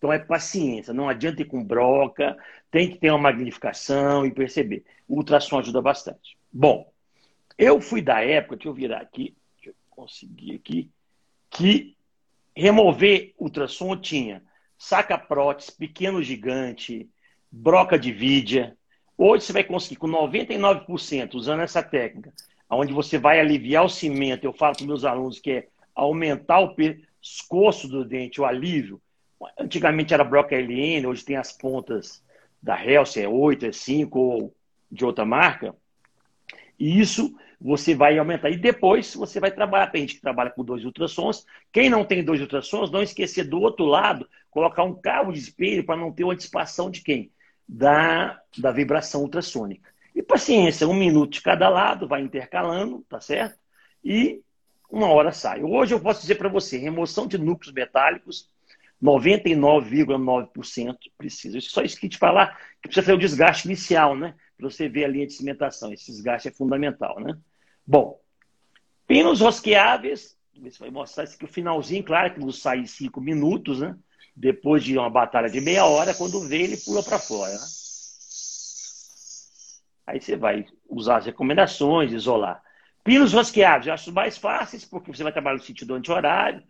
[0.03, 2.37] Então é paciência, não adianta ir com broca,
[2.73, 4.83] tem que ter uma magnificação e perceber.
[5.07, 6.37] O ultrassom ajuda bastante.
[6.53, 6.93] Bom,
[7.57, 10.91] eu fui da época, deixa eu virar aqui, deixa eu conseguir aqui,
[11.49, 11.97] que
[12.53, 14.43] remover ultrassom tinha
[14.77, 17.09] saca prótese, pequeno gigante,
[17.49, 18.77] broca de vidia.
[19.17, 22.33] Hoje você vai conseguir com 99% usando essa técnica,
[22.69, 24.43] onde você vai aliviar o cimento.
[24.43, 29.01] Eu falo para meus alunos que é aumentar o pescoço do dente, o alívio,
[29.59, 32.23] Antigamente era Broca LN, hoje tem as pontas
[32.63, 34.55] da Helsi, é 8, é 5 ou
[34.91, 35.75] de outra marca.
[36.79, 38.51] E isso você vai aumentar.
[38.51, 39.87] E depois você vai trabalhar.
[39.89, 41.47] Tem gente que trabalha com dois ultrassons.
[41.73, 45.85] Quem não tem dois ultrassons, não esquecer do outro lado, colocar um cabo de espelho
[45.85, 47.31] para não ter uma antecipação de quem?
[47.69, 49.91] Da, da vibração ultrassônica.
[50.15, 53.59] E paciência, um minuto de cada lado, vai intercalando, tá certo?
[54.05, 54.43] E
[54.91, 55.63] uma hora sai.
[55.63, 58.51] Hoje eu posso dizer para você, remoção de núcleos metálicos
[59.03, 61.61] 99,9% precisa.
[61.61, 64.37] Só isso que te falar que precisa ter o desgaste inicial, né?
[64.57, 65.93] Para você ver a linha de cimentação.
[65.93, 67.37] Esse desgaste é fundamental, né?
[67.85, 68.21] Bom,
[69.07, 73.21] pinos rosqueáveis, você vai mostrar isso aqui, o finalzinho, claro que não sai em cinco
[73.21, 73.97] minutos, né?
[74.37, 77.53] Depois de uma batalha de meia hora, quando vê, ele pula para fora.
[77.53, 77.67] Né?
[80.07, 82.63] Aí você vai usar as recomendações, isolar.
[83.03, 86.63] Pinos rosqueados, eu acho mais fáceis, porque você vai trabalhar no sentido anti-horário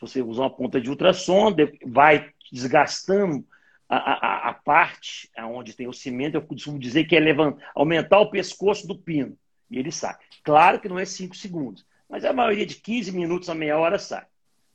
[0.00, 1.54] você usa uma ponta de ultrassom,
[1.86, 3.44] vai desgastando
[3.88, 8.20] a, a, a parte onde tem o cimento, eu costumo dizer que é levantar, aumentar
[8.20, 9.36] o pescoço do pino.
[9.70, 10.16] E ele sai.
[10.42, 13.98] Claro que não é 5 segundos, mas a maioria de 15 minutos a meia hora
[13.98, 14.26] sai.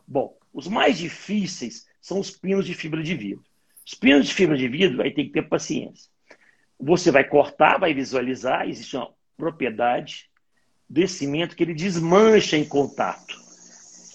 [0.08, 3.44] Bom, os mais difíceis são os pinos de fibra de vidro.
[3.86, 6.10] Os pinos de fibra de vidro vai ter que ter paciência.
[6.80, 10.30] Você vai cortar, vai visualizar, existe uma propriedade
[10.90, 13.51] desse cimento que ele desmancha em contato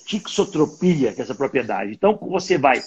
[0.07, 1.93] tixotropia, que é essa propriedade.
[1.93, 2.81] Então, você vai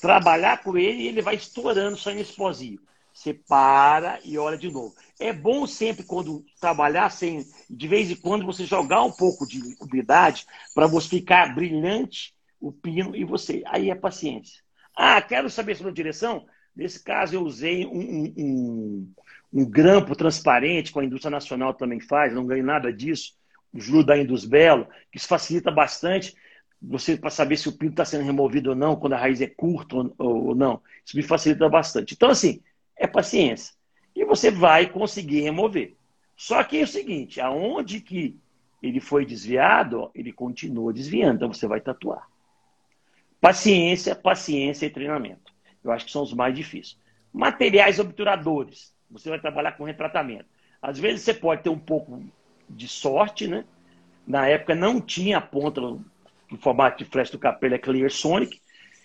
[0.00, 2.80] trabalhar com ele e ele vai estourando, saindo esposinho.
[3.12, 4.94] Você para e olha de novo.
[5.18, 9.60] É bom sempre, quando trabalhar sem, de vez em quando, você jogar um pouco de
[9.80, 13.62] umidade para você ficar brilhante o pino e você.
[13.66, 14.62] Aí é paciência.
[14.96, 16.46] Ah, quero saber sobre a direção?
[16.74, 19.12] Nesse caso, eu usei um, um, um,
[19.52, 23.34] um grampo transparente, com a indústria nacional também faz, não ganho nada disso.
[23.72, 26.34] O Júlio da Indusbelo, que isso facilita bastante
[26.80, 29.46] você para saber se o pinto está sendo removido ou não, quando a raiz é
[29.46, 30.80] curta ou, ou não.
[31.04, 32.14] Isso me facilita bastante.
[32.14, 32.62] Então, assim,
[32.96, 33.74] é paciência.
[34.14, 35.94] E você vai conseguir remover.
[36.36, 38.38] Só que é o seguinte, aonde que
[38.82, 42.26] ele foi desviado, ele continua desviando, então você vai tatuar.
[43.40, 45.52] Paciência, paciência e treinamento.
[45.84, 46.98] Eu acho que são os mais difíceis.
[47.32, 48.94] Materiais obturadores.
[49.10, 50.46] Você vai trabalhar com retratamento.
[50.80, 52.22] Às vezes você pode ter um pouco
[52.68, 53.64] de sorte, né?
[54.26, 55.80] Na época não tinha ponta
[56.50, 58.60] o formato de flash do Capelli é Clear Sonic.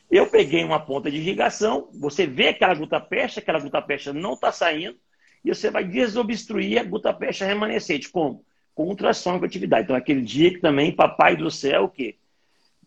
[0.10, 4.98] Eu peguei uma ponta de irrigação, você vê aquela gutapecha, aquela gutapecha não está saindo,
[5.44, 8.10] e você vai desobstruir a gutapecha remanescente.
[8.10, 8.44] Como?
[8.74, 9.84] Com ultrassom com atividade.
[9.84, 12.18] Então, aquele dia que também Papai do Céu que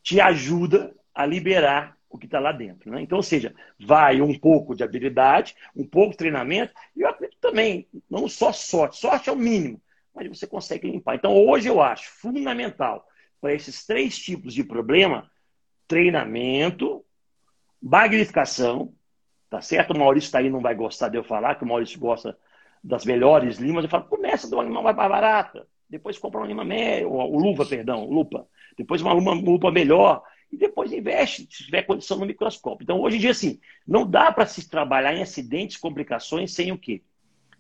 [0.03, 2.91] te ajuda a liberar o que está lá dentro.
[2.91, 3.03] Né?
[3.03, 7.39] Então, ou seja, vai um pouco de habilidade, um pouco de treinamento, e eu acredito
[7.41, 9.81] também, não só sorte, sorte é o mínimo,
[10.15, 11.17] mas você consegue limpar.
[11.17, 13.08] Então, hoje eu acho fundamental
[13.41, 15.31] para esses três tipos de problema:
[15.87, 17.05] treinamento,
[17.81, 18.93] magnificação,
[19.49, 19.93] tá certo?
[19.93, 22.39] O Maurício está aí, não vai gostar de eu falar, que o Maurício gosta
[22.83, 23.85] das melhores limas.
[23.85, 28.05] Eu falo, começa uma lima mais barata, depois compra uma lima média, ou luva, perdão,
[28.05, 32.85] lupa, depois uma lupa, lupa melhor, e depois investe, se tiver condição no microscópio.
[32.85, 36.79] Então, hoje em dia, assim, não dá para se trabalhar em acidentes, complicações sem o
[36.79, 37.03] quê?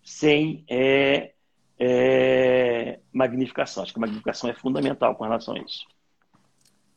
[0.02, 1.32] Sem é,
[1.78, 3.82] é, magnificação.
[3.82, 5.86] Acho que magnificação é fundamental com relação a isso.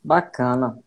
[0.03, 0.77] Bacana.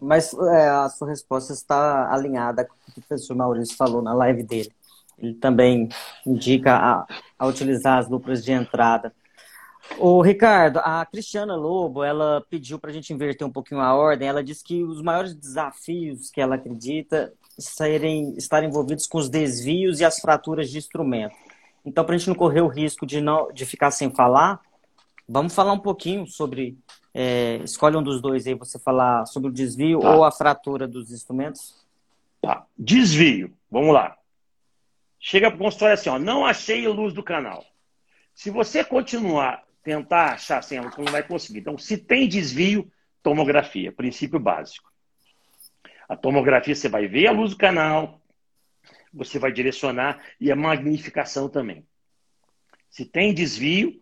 [0.00, 4.72] Mas é, a sua resposta está alinhada que o professor Maurício falou na live dele.
[5.18, 5.88] Ele também
[6.26, 7.06] indica a,
[7.38, 9.14] a utilizar as lupras de entrada.
[9.98, 14.28] O Ricardo, a Cristiana Lobo, ela pediu para a gente inverter um pouquinho a ordem.
[14.28, 20.00] Ela disse que os maiores desafios que ela acredita serem, estar envolvidos com os desvios
[20.00, 21.34] e as fraturas de instrumento.
[21.86, 24.60] Então, para a gente não correr o risco de, não, de ficar sem falar,
[25.26, 26.76] vamos falar um pouquinho sobre.
[27.14, 30.14] É, escolhe um dos dois aí, você falar sobre o desvio tá.
[30.14, 31.86] ou a fratura dos instrumentos.
[32.42, 32.66] Tá.
[32.76, 34.16] Desvio, vamos lá.
[35.18, 37.64] Chega para o consultório assim, ó, não achei a luz do canal.
[38.34, 41.60] Se você continuar tentar achar sem ela, não vai conseguir.
[41.60, 42.90] Então, se tem desvio,
[43.22, 44.90] tomografia, princípio básico.
[46.08, 48.20] A tomografia você vai ver a luz do canal,
[49.16, 51.84] você vai direcionar e a magnificação também.
[52.90, 54.00] Se tem desvio,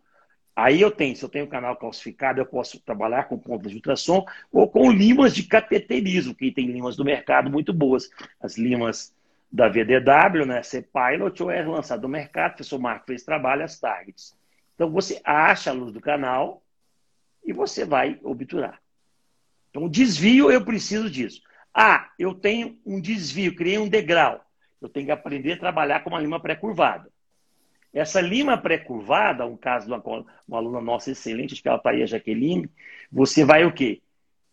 [0.54, 4.26] aí eu tenho, se eu tenho canal calcificado, eu posso trabalhar com pontas de ultrassom
[4.52, 8.10] ou com limas de cateterismo, que tem limas do mercado muito boas.
[8.40, 9.14] As limas
[9.50, 13.78] da VDW, né, C-Pilot ou é lançado no mercado, o professor Marco fez trabalho, as
[13.78, 14.36] targets.
[14.74, 16.60] Então você acha a luz do canal
[17.44, 18.80] e você vai obturar.
[19.70, 21.42] Então, desvio, eu preciso disso.
[21.72, 24.44] Ah, eu tenho um desvio, criei um degrau.
[24.84, 27.10] Eu tenho que aprender a trabalhar com uma lima pré-curvada.
[27.90, 31.88] Essa lima pré-curvada, um caso de uma, uma, aluna nossa excelente, acho que ela está
[31.88, 32.68] aí, a Jaqueline,
[33.10, 34.02] você vai o quê?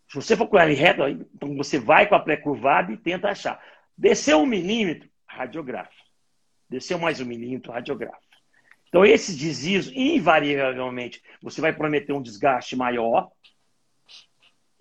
[0.07, 3.61] Se você for com ela reta, então você vai com a pré-curvada e tenta achar.
[3.97, 5.91] Desceu um milímetro, radiografa.
[6.69, 8.21] Desceu mais um milímetro, radiografa.
[8.88, 13.29] Então, esses desvios, invariavelmente, você vai prometer um desgaste maior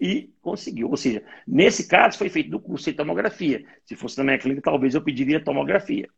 [0.01, 0.89] e conseguiu.
[0.89, 3.65] Ou seja, nesse caso, foi feito do curso de tomografia.
[3.85, 6.09] Se fosse na minha clínica, talvez eu pediria tomografia.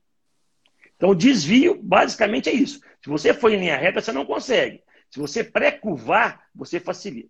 [0.97, 2.81] Então, desvio, basicamente, é isso.
[3.03, 4.83] Se você for em linha reta, você não consegue.
[5.11, 7.29] Se você pré-curvar, você facilita.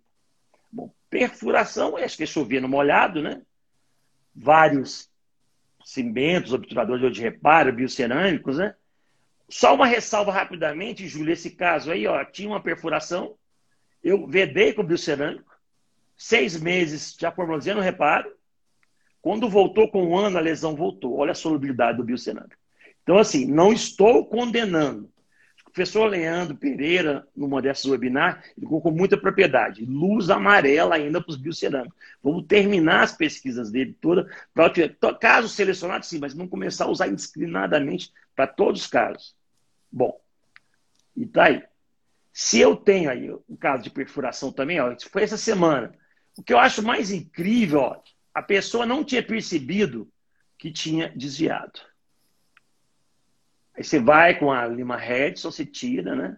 [0.71, 3.41] Bom, perfuração, acho que é chover no molhado, né?
[4.35, 5.09] Vários
[5.83, 8.75] cimentos, obturadores de reparo, biocerâmicos, né?
[9.49, 13.35] Só uma ressalva rapidamente, Júlio, esse caso aí, ó, tinha uma perfuração,
[14.03, 15.52] eu vedei com o biocerâmico,
[16.23, 18.31] seis meses já formalizando o reparo,
[19.21, 21.17] quando voltou com um ano, a lesão voltou.
[21.17, 22.55] Olha a solubilidade do biocerâmico.
[23.01, 25.11] Então, assim, não estou condenando.
[25.67, 29.83] O professor Leandro Pereira, no Modesto Webinar, ele colocou muita propriedade.
[29.83, 31.97] Luz amarela ainda para os biocerâmicos.
[32.23, 34.71] Vamos terminar as pesquisas dele toda, para
[35.19, 39.35] casos selecionados, sim, mas não começar a usar indiscriminadamente para todos os casos.
[39.91, 40.17] Bom,
[41.17, 41.63] e tá aí.
[42.31, 45.93] Se eu tenho aí um caso de perfuração também, ó, foi essa semana.
[46.37, 48.01] O que eu acho mais incrível, ó,
[48.33, 50.11] a pessoa não tinha percebido
[50.57, 51.79] que tinha desviado.
[53.75, 56.37] Aí você vai com a lima Redson, você tira, né?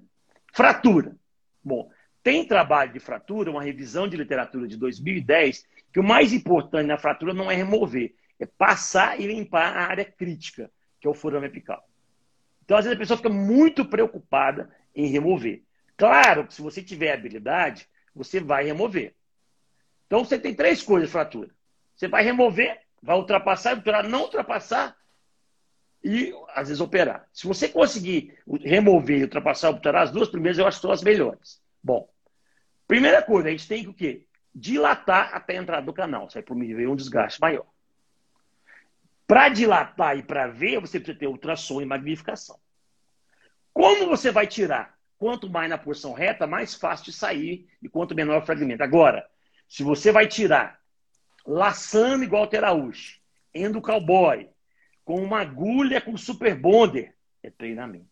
[0.53, 1.15] Fratura.
[1.63, 1.89] Bom,
[2.23, 6.97] tem trabalho de fratura, uma revisão de literatura de 2010, que o mais importante na
[6.97, 11.47] fratura não é remover, é passar e limpar a área crítica, que é o forame
[11.47, 11.87] apical.
[12.63, 15.61] Então, às vezes, a pessoa fica muito preocupada em remover.
[15.95, 19.15] Claro que se você tiver habilidade, você vai remover.
[20.07, 21.49] Então, você tem três coisas fratura.
[21.95, 24.97] Você vai remover, vai ultrapassar, ultrapassar, não ultrapassar
[26.03, 27.27] e, às vezes, operar.
[27.33, 31.61] Se você conseguir remover, ultrapassar, operar, as duas primeiras eu acho que são as melhores.
[31.83, 32.07] Bom,
[32.87, 34.25] primeira coisa, a gente tem que o quê?
[34.53, 36.27] Dilatar até a entrada do canal.
[36.27, 37.65] Isso aí, veio um desgaste maior.
[39.27, 42.59] Para dilatar e para ver, você precisa ter ultrassom e magnificação.
[43.73, 44.95] Como você vai tirar?
[45.17, 48.83] Quanto mais na porção reta, mais fácil de sair e quanto menor o fragmento.
[48.83, 49.27] Agora,
[49.67, 50.79] se você vai tirar
[51.45, 53.19] laçando igual Terauchi,
[53.53, 54.49] endo cowboy,
[55.03, 57.13] com uma agulha com super bonder,
[57.43, 58.07] é treinamento.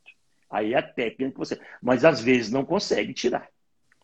[0.49, 1.59] Aí é a técnica que você.
[1.81, 3.49] Mas às vezes não consegue tirar.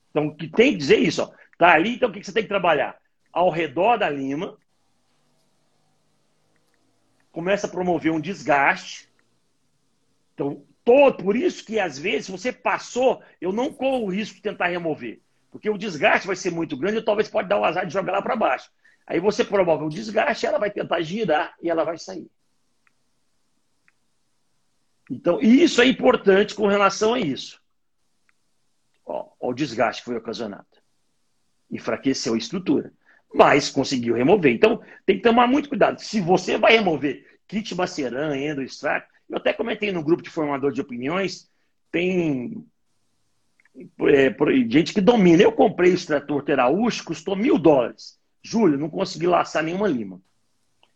[0.09, 1.31] Então, o que tem que dizer é isso, ó.
[1.57, 2.97] Tá ali, então o que você tem que trabalhar?
[3.31, 4.57] Ao redor da lima,
[7.31, 9.07] começa a promover um desgaste.
[10.33, 14.37] Então, todo, por isso que às vezes, se você passou, eu não corro o risco
[14.37, 15.21] de tentar remover.
[15.51, 18.13] Porque o desgaste vai ser muito grande e talvez pode dar o azar de jogar
[18.13, 18.69] lá para baixo.
[19.05, 22.29] Aí você promove o desgaste, ela vai tentar girar e ela vai sair.
[25.09, 27.59] Então, isso é importante com relação a isso.
[29.05, 30.67] Ó, ó o desgaste que foi ocasionado.
[31.71, 32.93] Enfraqueceu a estrutura
[33.33, 34.53] mas conseguiu remover.
[34.53, 35.99] Então, tem que tomar muito cuidado.
[35.99, 40.71] Se você vai remover kit maceran, endo, extrato, eu até comentei no grupo de formador
[40.71, 41.49] de opiniões,
[41.91, 42.65] tem
[44.07, 44.35] é,
[44.69, 45.43] gente que domina.
[45.43, 48.19] Eu comprei o extrator Teraúcho, custou mil dólares.
[48.41, 50.21] Júlio, não consegui laçar nenhuma lima.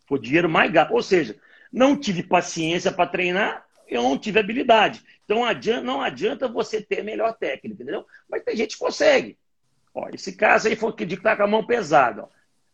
[0.06, 0.92] Foi dinheiro mais gasto.
[0.92, 1.36] Ou seja,
[1.72, 5.02] não tive paciência para treinar, eu não tive habilidade.
[5.24, 8.06] Então adianta, não adianta você ter melhor técnica, entendeu?
[8.28, 9.38] Mas tem gente que consegue.
[9.94, 12.24] Ó, esse caso aí foi que está com a mão pesada.
[12.24, 12.28] Ó.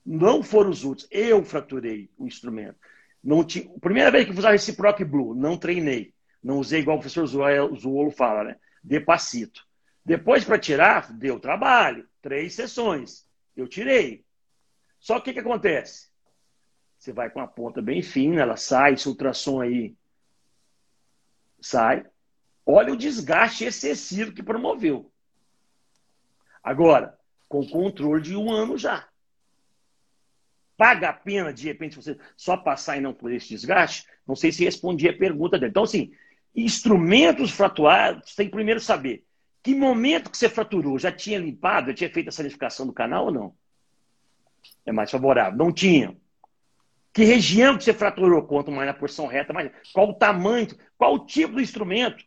[0.05, 1.07] Não foram os outros.
[1.11, 2.77] Eu fraturei o instrumento.
[3.23, 6.15] Não tinha, primeira vez que usava esse Proc Blue, não treinei.
[6.43, 8.57] Não usei igual o professor Zuolo fala, né?
[8.83, 9.67] De passito.
[10.11, 12.05] Depois, para tirar, deu trabalho.
[12.21, 13.25] Três sessões.
[13.57, 14.25] Eu tirei.
[14.99, 16.11] Só que o que, acontece?
[16.99, 19.97] Você vai com a ponta bem fina, ela sai, esse ultrassom aí
[21.61, 22.05] sai.
[22.67, 25.13] Olha o desgaste excessivo que promoveu.
[26.61, 27.17] Agora,
[27.49, 29.09] com controle de um ano já.
[30.77, 34.09] Paga a pena, de repente, você só passar e não por esse desgaste?
[34.27, 35.71] Não sei se respondi a pergunta dele.
[35.71, 36.13] Então, assim,
[36.53, 39.25] instrumentos fratuados, tem que primeiro saber
[39.63, 40.99] que momento que você fraturou.
[40.99, 43.55] Já tinha limpado, já tinha feito a sanificação do canal ou não?
[44.87, 45.59] É mais favorável.
[45.59, 46.17] Não tinha.
[47.13, 48.43] Que região que você fraturou?
[48.45, 49.71] Quanto mais na porção reta, mais.
[49.93, 50.69] Qual o tamanho?
[50.97, 52.25] Qual o tipo do instrumento?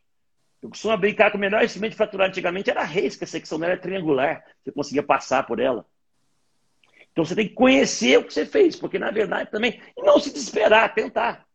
[0.61, 3.27] Eu costumo brincar que o melhor instrumento de fraturar antigamente era a reis, que a
[3.27, 4.43] secção dela era triangular.
[4.63, 5.85] Você conseguia passar por ela.
[7.11, 9.81] Então você tem que conhecer o que você fez, porque na verdade também.
[9.97, 11.45] E não se desesperar, tentar.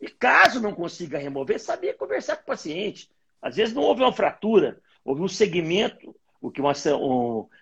[0.00, 3.10] E caso não consiga remover, saber conversar com o paciente.
[3.40, 6.72] Às vezes não houve uma fratura, houve um segmento o que uma,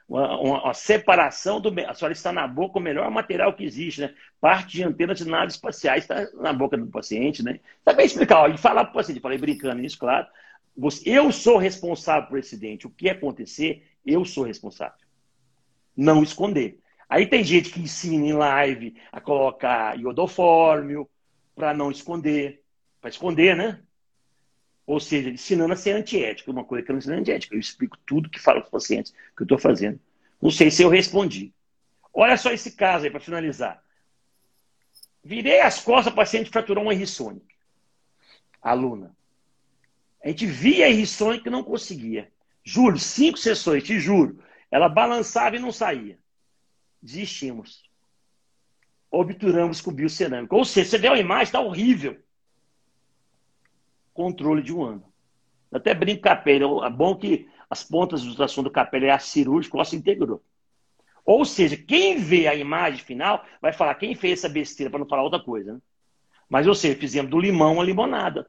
[0.08, 1.68] uma, uma, separação do.
[1.86, 4.14] A senhora está na boca, o melhor material que existe, né?
[4.40, 7.60] Parte de antenas de naves espaciais está na boca do paciente, né?
[7.84, 10.26] Também explicar, ó, e falar para o paciente, falei brincando nisso, claro.
[10.76, 12.86] Você, eu sou responsável por esse acidente.
[12.86, 14.98] O que acontecer, eu sou responsável.
[15.96, 16.80] Não esconder.
[17.08, 21.08] Aí tem gente que ensina em live a colocar iodofórmio
[21.54, 22.60] para não esconder.
[23.00, 23.83] Para esconder, né?
[24.86, 26.50] Ou seja, ensinando a ser antiético.
[26.50, 27.54] Uma coisa que eu não ensino é antiética.
[27.54, 29.98] Eu explico tudo que falo para os pacientes que eu estou fazendo.
[30.40, 31.52] Não sei se eu respondi.
[32.12, 33.82] Olha só esse caso aí, para finalizar.
[35.22, 37.46] Virei as costas, a paciente fraturou uma rissônica.
[38.60, 39.16] Aluna.
[40.22, 42.30] A gente via a rissônica e não conseguia.
[42.62, 44.42] Juro, cinco sessões, te juro.
[44.70, 46.18] Ela balançava e não saía.
[47.02, 47.84] Desistimos.
[49.10, 50.56] Obturamos com o biocerâmico.
[50.56, 52.23] Ou seja, você vê a imagem, está horrível
[54.14, 55.04] controle de um ano.
[55.70, 56.64] Eu até brinco com a pele.
[56.64, 60.40] É bom que as pontas do ultrassom do capelli é a cirúrgica, o se integrou.
[61.24, 65.08] Ou seja, quem vê a imagem final vai falar quem fez essa besteira, para não
[65.08, 65.74] falar outra coisa.
[65.74, 65.80] Né?
[66.48, 68.48] Mas, ou seja, fizemos do limão a limonada.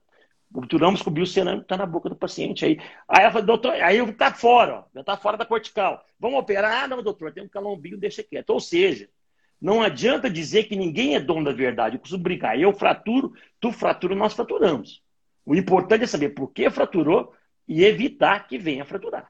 [0.54, 2.64] Obturamos com o biocerâmico está na boca do paciente.
[2.66, 6.06] Aí, aí ela fala, doutor, aí está fora, ó, já está fora da cortical.
[6.20, 6.84] Vamos operar?
[6.84, 8.52] Ah, não, doutor, tem um calombinho, deixa quieto.
[8.52, 9.10] Ou seja,
[9.60, 11.96] não adianta dizer que ninguém é dono da verdade.
[11.96, 12.60] Eu costumo brincar.
[12.60, 15.02] Eu fraturo, tu fratura, nós fraturamos.
[15.46, 17.34] O importante é saber por que fraturou
[17.68, 19.30] e evitar que venha fraturar.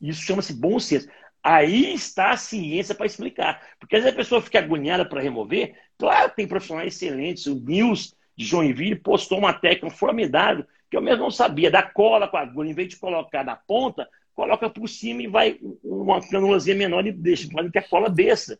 [0.00, 1.08] Isso chama-se bom senso.
[1.42, 3.62] Aí está a ciência para explicar.
[3.78, 5.74] Porque às vezes a pessoa fica agoniada para remover.
[5.98, 7.46] Claro, tem profissionais excelentes.
[7.46, 11.70] O Nils de Joinville postou uma técnica formidável que eu mesmo não sabia.
[11.70, 15.26] Da cola com a agulha, em vez de colocar na ponta, coloca por cima e
[15.26, 18.58] vai uma canulazinha menor e deixa, para que a cola desça.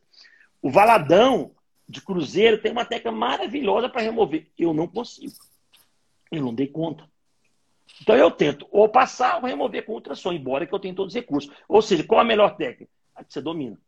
[0.62, 1.52] O Valadão
[1.88, 4.46] de Cruzeiro tem uma técnica maravilhosa para remover.
[4.58, 5.32] Eu não consigo.
[6.30, 7.08] Eu não dei conta.
[8.00, 11.20] Então eu tento ou passar ou remover com ultrassom, embora que eu tenha todos os
[11.20, 11.52] recursos.
[11.68, 12.90] Ou seja, qual a melhor técnica?
[13.14, 13.78] A que você domina.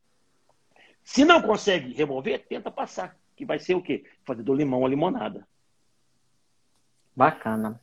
[1.04, 3.16] Se não consegue remover, tenta passar.
[3.36, 4.04] Que vai ser o quê?
[4.24, 5.46] Fazer do limão a limonada.
[7.14, 7.80] Bacana.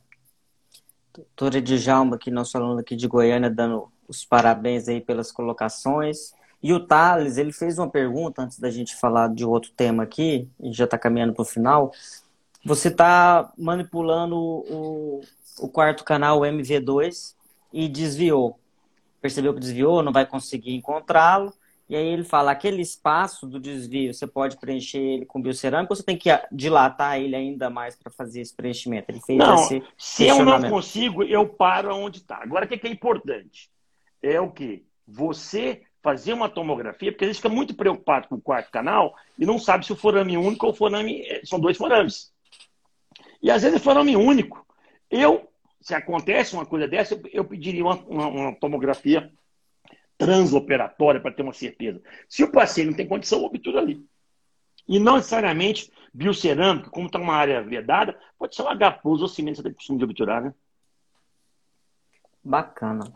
[1.12, 6.32] Doutora Djalma, aqui, nosso aluno aqui de Goiânia, dando os parabéns aí pelas colocações.
[6.62, 10.48] E o Thales, ele fez uma pergunta antes da gente falar de outro tema aqui,
[10.60, 11.92] gente já está caminhando para o final
[12.64, 15.20] você está manipulando o,
[15.58, 17.34] o quarto canal, o MV2,
[17.72, 18.58] e desviou.
[19.20, 21.52] Percebeu que desviou, não vai conseguir encontrá-lo.
[21.88, 25.96] E aí ele fala, aquele espaço do desvio, você pode preencher ele com biocerâmica ou
[25.96, 29.10] você tem que dilatar ele ainda mais para fazer esse preenchimento?
[29.10, 32.36] Ele fez não, esse se eu não consigo, eu paro onde está.
[32.42, 33.68] Agora, o que é importante?
[34.22, 34.84] É o que?
[35.04, 39.44] Você fazer uma tomografia, porque a gente fica muito preocupado com o quarto canal e
[39.44, 41.22] não sabe se o forame único ou forame...
[41.26, 42.32] Eh, são dois forames.
[43.42, 44.66] E às vezes é forame único.
[45.10, 45.48] Eu,
[45.80, 49.32] se acontece uma coisa dessa, eu, eu pediria uma, uma, uma tomografia
[50.18, 52.02] transoperatória para ter uma certeza.
[52.28, 54.04] Se o paciente não tem condição, obtura ali.
[54.86, 59.56] E não necessariamente biocerâmica, como está uma área vedada, pode ser um H ou cimento,
[59.56, 60.54] você tem costume de obturar, né?
[62.42, 63.12] Bacana.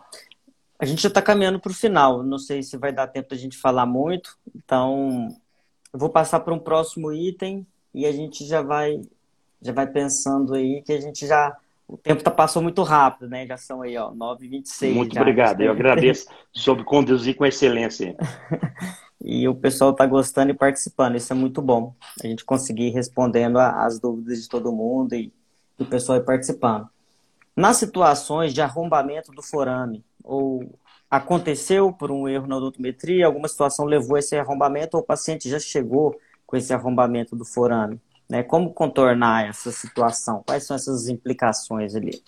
[0.79, 2.23] A gente já está caminhando para o final.
[2.23, 4.39] Não sei se vai dar tempo da gente falar muito.
[4.55, 5.29] Então,
[5.93, 9.01] eu vou passar para um próximo item e a gente já vai
[9.65, 11.57] já vai pensando aí que a gente já.
[11.87, 13.47] O tempo tá, passou muito rápido, né?
[13.47, 14.93] Já são aí, ó, 9h26.
[14.93, 15.21] Muito já.
[15.21, 18.17] obrigado, eu agradeço sobre conduzir com excelência.
[19.23, 21.95] e o pessoal está gostando e participando, isso é muito bom.
[22.23, 25.33] A gente conseguir respondendo as dúvidas de todo mundo e
[25.79, 26.89] o pessoal ir participando.
[27.57, 30.79] Nas situações de arrombamento do forame, ou
[31.11, 35.49] aconteceu por um erro na odontometria, alguma situação levou a esse arrombamento, ou o paciente
[35.49, 38.01] já chegou com esse arrombamento do forame,
[38.35, 38.43] Né?
[38.43, 40.43] Como contornar essa situação?
[40.45, 42.21] Quais são essas implicações ali?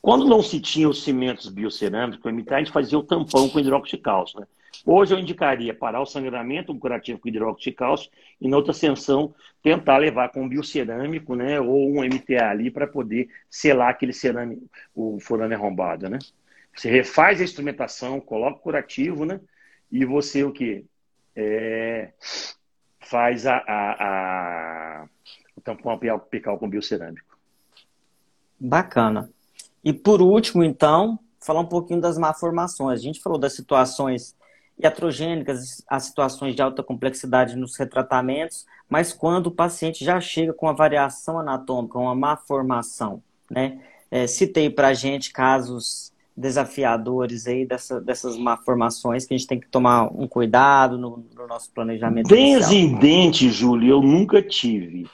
[0.00, 4.02] Quando não se tinha os cimentos biocerâmicos, a gente fazia o tampão com hidróxido de
[4.02, 4.40] cálcio.
[4.40, 4.46] Né?
[4.86, 8.10] Hoje eu indicaria parar o sangramento, um curativo com hidróxido de cálcio,
[8.40, 12.86] e na outra ascensão tentar levar com um biocerâmico, né, ou um MTA ali para
[12.86, 14.62] poder selar aquele cerâmico,
[14.94, 16.18] o forame arrombado, né?
[16.74, 19.40] Você refaz a instrumentação, coloca o curativo, né?
[19.92, 20.86] E você o que?
[21.36, 22.12] É,
[23.10, 25.04] faz a, a, a,
[25.56, 27.36] o tampão apical com biocerâmico.
[28.58, 29.28] Bacana.
[29.82, 33.00] E por último, então, falar um pouquinho das malformações.
[33.00, 34.36] A gente falou das situações
[34.78, 40.68] iatrogênicas, as situações de alta complexidade nos retratamentos, mas quando o paciente já chega com
[40.68, 43.80] a variação anatômica, uma malformação, né?
[44.10, 46.09] É, citei para gente casos
[46.40, 51.46] desafiadores aí dessa, dessas malformações que a gente tem que tomar um cuidado no, no
[51.46, 52.28] nosso planejamento.
[52.28, 55.08] Desincidente, Júlio, eu nunca tive.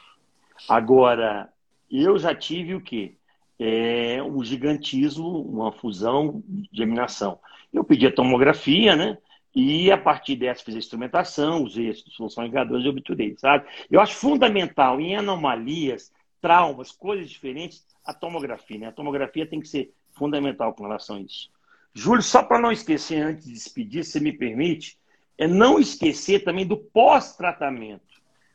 [0.68, 1.48] Agora,
[1.90, 3.14] eu já tive o quê?
[3.58, 7.38] É um gigantismo, uma fusão, geminação.
[7.72, 9.18] Eu pedi a tomografia, né?
[9.54, 13.66] E a partir dessa fiz a instrumentação, usei as soluções ligadores e obturei, sabe?
[13.90, 16.12] Eu acho fundamental em anomalias,
[16.42, 18.86] traumas, coisas diferentes, a tomografia, né?
[18.88, 21.50] A tomografia tem que ser fundamental com relação a isso.
[21.94, 24.98] Júlio, só para não esquecer antes de despedir, se me permite,
[25.38, 28.04] é não esquecer também do pós-tratamento.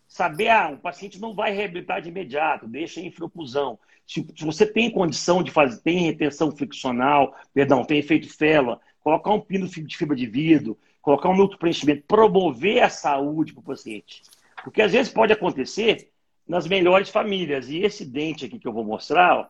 [0.08, 3.80] Saber, ah, o paciente não vai reabilitar de imediato, deixa em infrofusão.
[4.06, 9.32] Se, se, você tem condição de fazer, tem retenção friccional, perdão, tem efeito félula, colocar
[9.32, 13.64] um pino de fibra de vidro, colocar um múltiplo preenchimento, promover a saúde para o
[13.64, 14.22] paciente.
[14.64, 16.12] Porque às vezes pode acontecer
[16.48, 17.70] nas melhores famílias.
[17.70, 19.48] E esse dente aqui que eu vou mostrar, ó,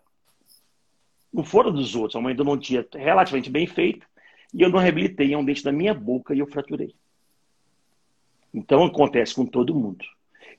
[1.34, 2.15] não foram dos outros.
[2.15, 4.05] A não tinha relativamente bem feito.
[4.53, 5.34] E eu não reabilitei.
[5.34, 6.93] É um dente da minha boca e eu fraturei.
[8.53, 10.03] Então acontece com todo mundo.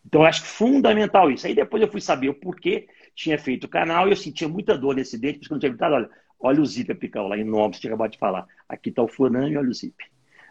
[0.04, 1.46] Então eu acho fundamental isso.
[1.46, 4.76] Aí depois eu fui saber o porquê tinha feito o canal e eu sentia muita
[4.76, 5.94] dor nesse dente, porque não tinha evitado.
[5.94, 6.10] Olha,
[6.40, 8.46] olha o zip apical lá em nome, você tinha acabado de falar.
[8.68, 9.94] Aqui está o forame e olha o zip.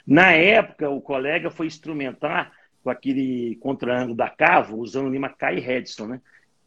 [0.06, 2.52] Na época, o colega foi instrumentar
[2.84, 6.22] com aquele contra-ângulo da Cavo, usando o Lima Kai Redson, né?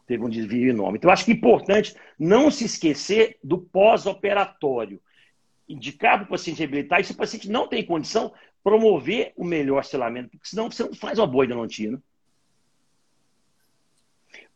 [0.07, 0.99] Teve um desvio enorme.
[0.99, 5.01] Então, acho que é importante não se esquecer do pós-operatório.
[5.69, 8.33] Indicar para o paciente reabilitar, e se o paciente não tem condição,
[8.63, 11.99] promover o melhor selamento, porque senão você não faz uma boa endodontia, né?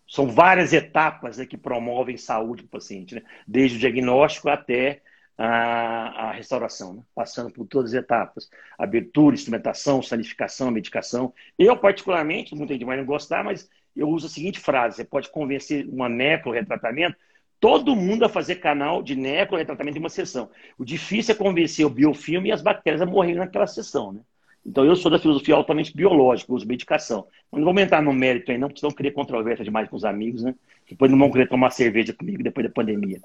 [0.09, 3.22] São várias etapas né, que promovem saúde do paciente, né?
[3.46, 5.03] desde o diagnóstico até
[5.36, 7.03] a, a restauração, né?
[7.14, 8.49] passando por todas as etapas.
[8.78, 11.34] Abertura, instrumentação, sanificação, medicação.
[11.59, 13.68] Eu, particularmente, muita gente vai não gostar, mas
[13.99, 17.16] eu uso a seguinte frase: você pode convencer uma necro-retratamento,
[17.61, 20.49] todo mundo a fazer canal de necro-retratamento em uma sessão.
[20.78, 24.20] O difícil é convencer o biofilme e as bactérias a morrerem naquela sessão, né?
[24.64, 27.26] Então, eu sou da filosofia altamente biológica, uso medicação.
[27.51, 30.42] Não vou entrar no mérito aí, não, porque senão querer controvérsia demais com os amigos,
[30.42, 30.55] né?
[30.88, 33.18] Depois não vão querer tomar cerveja comigo depois da pandemia.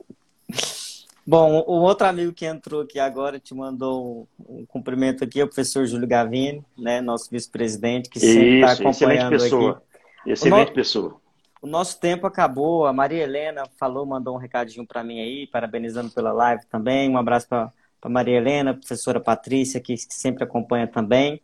[1.25, 5.43] Bom, o outro amigo que entrou aqui agora te mandou um, um cumprimento aqui, é
[5.43, 9.71] o professor Júlio Gavini, né, nosso vice-presidente, que sempre está acompanhando excelente pessoa.
[9.71, 9.92] aqui.
[10.25, 10.75] Excelente no...
[10.75, 11.21] pessoa.
[11.61, 12.85] O nosso tempo acabou.
[12.85, 17.09] A Maria Helena falou, mandou um recadinho para mim aí, parabenizando pela live também.
[17.09, 17.71] Um abraço para
[18.09, 21.41] Maria Helena, professora Patrícia, que, sempre acompanha também.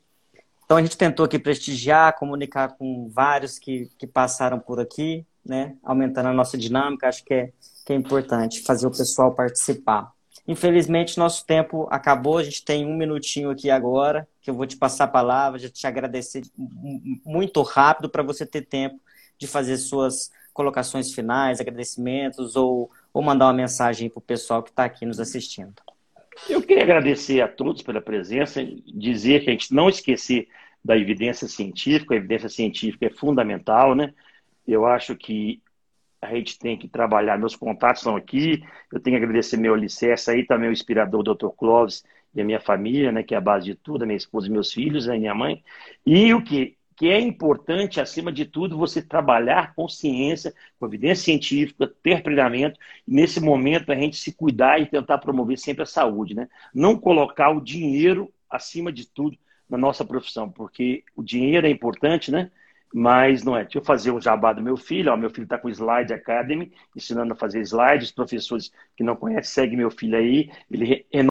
[0.66, 5.76] Então a gente tentou aqui prestigiar, comunicar com vários que, que passaram por aqui, né?
[5.84, 7.08] Aumentando a nossa dinâmica.
[7.08, 7.54] Acho que é
[7.90, 10.12] que é importante, fazer o pessoal participar.
[10.50, 12.40] Infelizmente, nosso tempo acabou.
[12.40, 15.70] A gente tem um minutinho aqui agora, que eu vou te passar a palavra, já
[15.70, 16.42] te agradecer
[17.24, 19.00] muito rápido para você ter tempo
[19.38, 24.72] de fazer suas colocações finais, agradecimentos ou, ou mandar uma mensagem para o pessoal que
[24.72, 25.76] está aqui nos assistindo.
[26.50, 30.48] Eu queria agradecer a todos pela presença, dizer que a gente não esquecer
[30.84, 34.16] da evidência científica, a evidência científica é fundamental, né?
[34.68, 35.62] Eu acho que
[36.22, 37.38] a gente tem que trabalhar.
[37.38, 38.62] Meus contatos estão aqui.
[38.92, 41.50] Eu tenho que agradecer meu alicerce aí, também o inspirador, o Dr.
[41.58, 42.04] Clóvis,
[42.34, 44.52] e a minha família, né, que é a base de tudo, a minha esposa e
[44.52, 45.64] meus filhos, a minha mãe.
[46.06, 51.24] E o que, que é importante, acima de tudo, você trabalhar com ciência, com evidência
[51.24, 56.36] científica, ter treinamento, nesse momento a gente se cuidar e tentar promover sempre a saúde.
[56.36, 56.48] Né?
[56.74, 59.38] Não colocar o dinheiro acima de tudo
[59.70, 62.52] na nossa profissão, porque o dinheiro é importante, né?
[62.94, 63.64] Mas não é.
[63.64, 65.12] Deixa eu fazer um jabá do meu filho.
[65.12, 68.12] Ó, meu filho está com Slide Academy, ensinando a fazer slides.
[68.12, 70.50] Professores que não conhecem, segue meu filho aí.
[70.72, 71.06] Ele